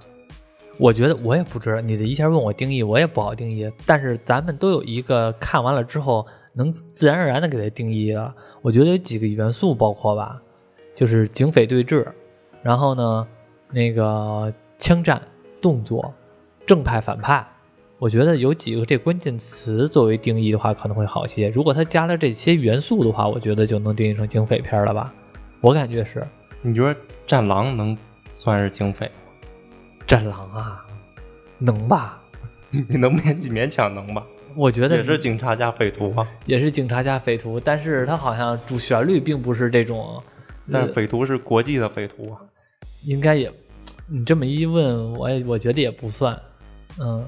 [0.78, 3.72] 我觉得我也不知道，你这一下问我定义，我也不好定义。
[3.86, 8.34] 但是咱们都有一个看完了之后能自然而然的给它定义了。
[8.62, 10.42] 我觉得有几个元素包括吧，
[10.94, 12.06] 就是警匪对峙，
[12.62, 13.28] 然后呢，
[13.72, 15.22] 那个枪战、
[15.62, 16.14] 动作、
[16.66, 17.46] 正派反派。
[17.98, 21.50] 我觉得有几个这关键词作为定义的话可能会好些。
[21.50, 25.14] 如果它加了这些元素的话，我觉得就能定义成警匪片了吧？
[25.62, 26.28] 我感觉是。
[26.62, 26.94] 你觉得
[27.26, 27.98] 《战狼》能
[28.34, 29.10] 算是警匪？
[30.06, 30.86] 战狼啊，
[31.58, 32.22] 能吧？
[32.70, 34.24] 你能勉勉强能吧？
[34.56, 40.22] 我觉得也是警察加匪徒啊，也是警察加匪徒，但是他好像主旋律并不是这种。
[40.72, 42.42] 但是匪徒是国际的匪徒啊，
[43.06, 43.52] 应该也，
[44.08, 46.38] 你这么一问，我也我觉得也不算。
[47.00, 47.26] 嗯，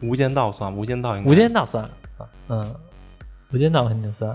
[0.00, 1.30] 无间道算，无间道应该。
[1.30, 1.88] 无间道算，
[2.48, 2.74] 嗯，
[3.52, 4.34] 无间道肯定算。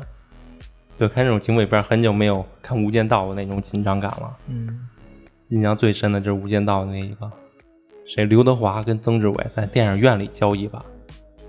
[1.00, 4.38] 就看这种警匪片，很久没有看无间道的那种紧张感了。
[4.48, 4.88] 嗯，
[5.48, 7.32] 印象最深的就是无间道的那一个，
[8.06, 10.84] 谁刘德华跟曾志伟在电影院里交易吧，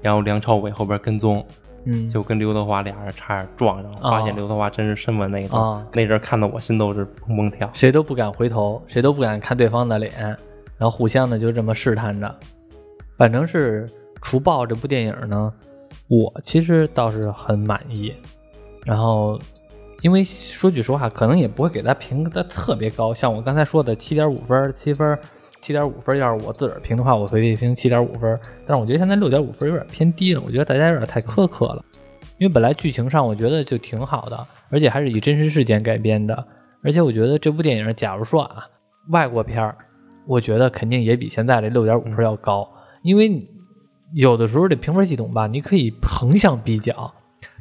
[0.02, 1.44] 然后梁朝伟后边跟踪，
[1.84, 7.68] 嗯，就跟刘德华俩人差点撞上了，哦发现刘德华真是身份那一段，啊那阵儿看得我心都是砰砰跳。
[7.74, 10.12] 谁都不敢回头，谁都不敢看对方的脸，
[10.78, 12.34] 然后互相的就这么试探着。
[13.16, 13.86] 反正是
[14.22, 15.52] 《除暴》这部电影呢，
[16.08, 18.12] 我其实倒是很满意。
[18.84, 19.38] 然后，
[20.02, 25.18] 因为说句实话，可能也不会给他评的特别高，像我刚才说的七点五分、七分、
[25.64, 28.38] 七点五分，要是我自个儿评的话，我会评七点五分。
[28.66, 31.82] 但是我觉得现在六点五分有点偏低了，我觉得大家有点太苛刻了。
[32.36, 36.46] 因为本来剧情上我觉得就挺好的，而且还是以真实事件改编的，
[36.82, 38.66] 而且我觉得这部电影，假如说啊，
[39.08, 39.74] 外国片儿，
[40.26, 42.68] 我觉得肯定也比现在这六点五分要高，
[43.00, 43.48] 因为
[44.12, 47.10] 有的时候这评分系统吧，你可以横向比较，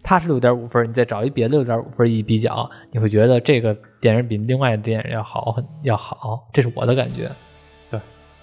[0.04, 7.32] 它是六点五分，你再找一别的六点五分一比较，你会觉得这个电影比另外的电影要好很要好，这是我的感觉。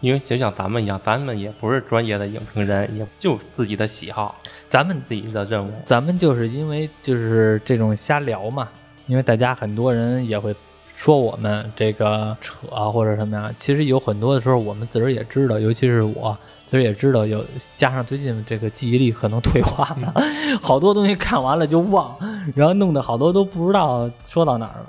[0.01, 4.35] 因为就像咱们一样，咱们也不是专业的影评人，也就自己的喜好，
[4.69, 5.71] 咱们自己的任务。
[5.85, 8.69] 咱们就是因为就是这种瞎聊嘛，
[9.07, 10.55] 因为大家很多人也会
[10.95, 16.37] 说我们这个扯啊或者什么呀，其实有很多的时候我们自个儿也知道，尤其是我
[16.67, 17.45] 自个儿也知道有，
[17.77, 20.15] 加上最近这个记忆力可能退化了，
[20.63, 22.17] 好多东西看完了就忘，
[22.55, 24.87] 然后弄得好多都不知道说到哪儿了。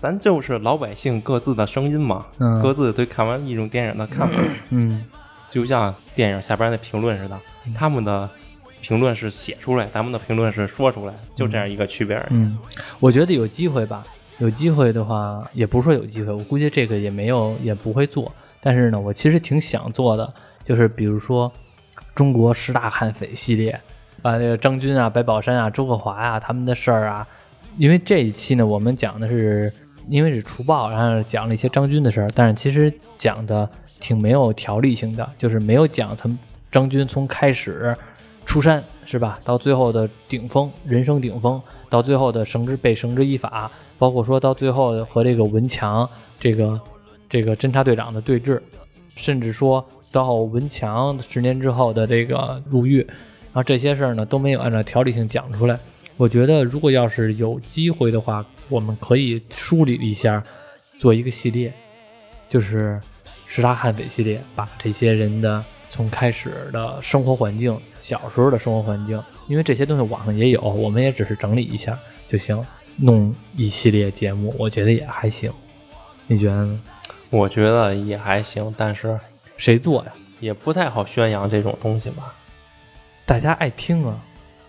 [0.00, 2.60] 咱就是老百姓各自的声音嘛，嗯。
[2.62, 5.04] 各自对看完一种电影的看法，嗯。
[5.50, 7.38] 就像电影下边的评论似的，
[7.74, 8.28] 他们的
[8.80, 12.34] 评论是写出来，咱们的评论是说出来，就这样一个区别而已。
[12.34, 12.56] 嗯，
[13.00, 14.04] 我觉得有机会吧，
[14.38, 18.32] 有机会的话，也不是说有机会，我估计这个也没有，也不会做。
[18.60, 20.32] 但是呢，我其实挺想做的，
[20.64, 21.50] 就是比如说
[22.14, 23.78] 中国十大悍匪系列，
[24.22, 27.26] 把那个张军啊、白宝山啊、周克华啊他们的事儿啊，
[27.76, 29.72] 因为这一期呢，我们讲的是
[30.08, 36.30] 因为是除暴，然后讲了一些张军的事儿，但是其实讲的挺没有条理性的，就是没有讲他
[36.70, 37.96] 张军从开始
[38.46, 46.80] 出山是吧，到最后的顶峰，人生顶峰，到最后的绳之被绳之以法，包括说到最后和这个文强这个
[47.28, 48.60] 这个侦察队长的对峙，
[49.14, 55.78] 甚至说到文强十年之后的这个入狱，然后这些事儿呢都没有按照条理性讲出来。
[56.16, 60.42] 我觉得如果要是有机会的话，我们可以梳理一下，
[60.98, 61.72] 做一个系列，
[62.48, 63.00] 就是
[63.46, 71.98] 十大悍匪系列，把这些人的从开始的生活环境、小时候的生活环境，因为这些东西网上也有，我们也只是整理一下
[72.28, 72.64] 就行，
[72.96, 75.52] 弄一系列节目，我觉得也还行。
[76.26, 76.80] 你觉得呢？
[77.28, 79.18] 我觉得也还行，但是
[79.56, 80.12] 谁做呀？
[80.38, 82.34] 也不太好宣扬这种东西吧。
[83.26, 84.18] 大家爱听啊，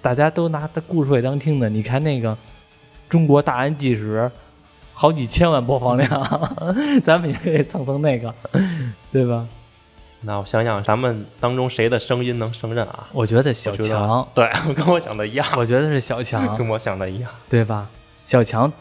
[0.02, 1.70] 大家都拿它故事会当听的。
[1.70, 2.34] 你看那个
[3.12, 4.32] 《中国大案纪实》，
[4.94, 6.10] 好几千万播放量，
[7.04, 8.34] 咱们也可以蹭蹭那个，
[9.12, 9.46] 对吧？
[10.22, 13.06] 那我想想，咱们当中谁的声音能胜任啊？
[13.12, 17.30] 我觉得小强，对，跟我想的一样，我觉得是小强 跟，我想的一样。
[17.50, 17.90] 对吧？
[18.24, 18.72] 小强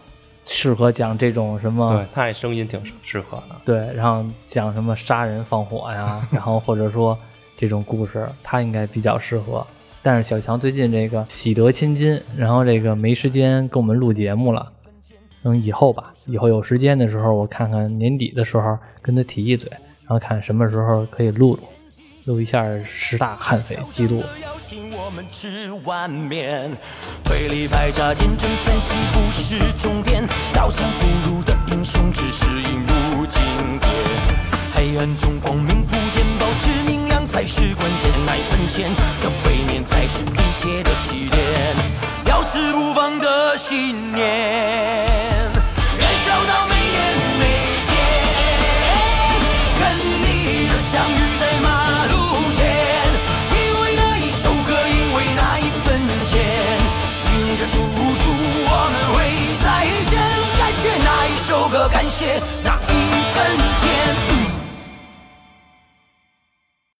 [0.47, 3.57] 适合讲这种什么对，他也声音挺适合的。
[3.64, 7.18] 对，然后讲什么杀人放火呀， 然后或者说
[7.59, 9.66] 这种故事，他应该比较适合。
[10.03, 14.72] 但是小强最近这个喜得千金，然后这个没时间跟我们录节目了。
[15.42, 19.70] 等以后吧，以后有时间的时候，我看看年底的时候跟他提一嘴，
[20.07, 21.61] 然后看什么时候可以录录，
[22.24, 24.20] 录一下十大悍匪记录。
[24.42, 26.70] 邀请我们吃碗面，
[27.24, 30.22] 推理排查、见证分析不是重点，
[30.53, 33.40] 刀枪不入的英雄只是引入经
[33.80, 33.90] 典。
[34.74, 38.90] 黑暗中光明不见，保持明样才是关键，那一分钱
[39.22, 41.40] 的背面才是一切的起点。
[42.26, 45.09] 要死不放的信念，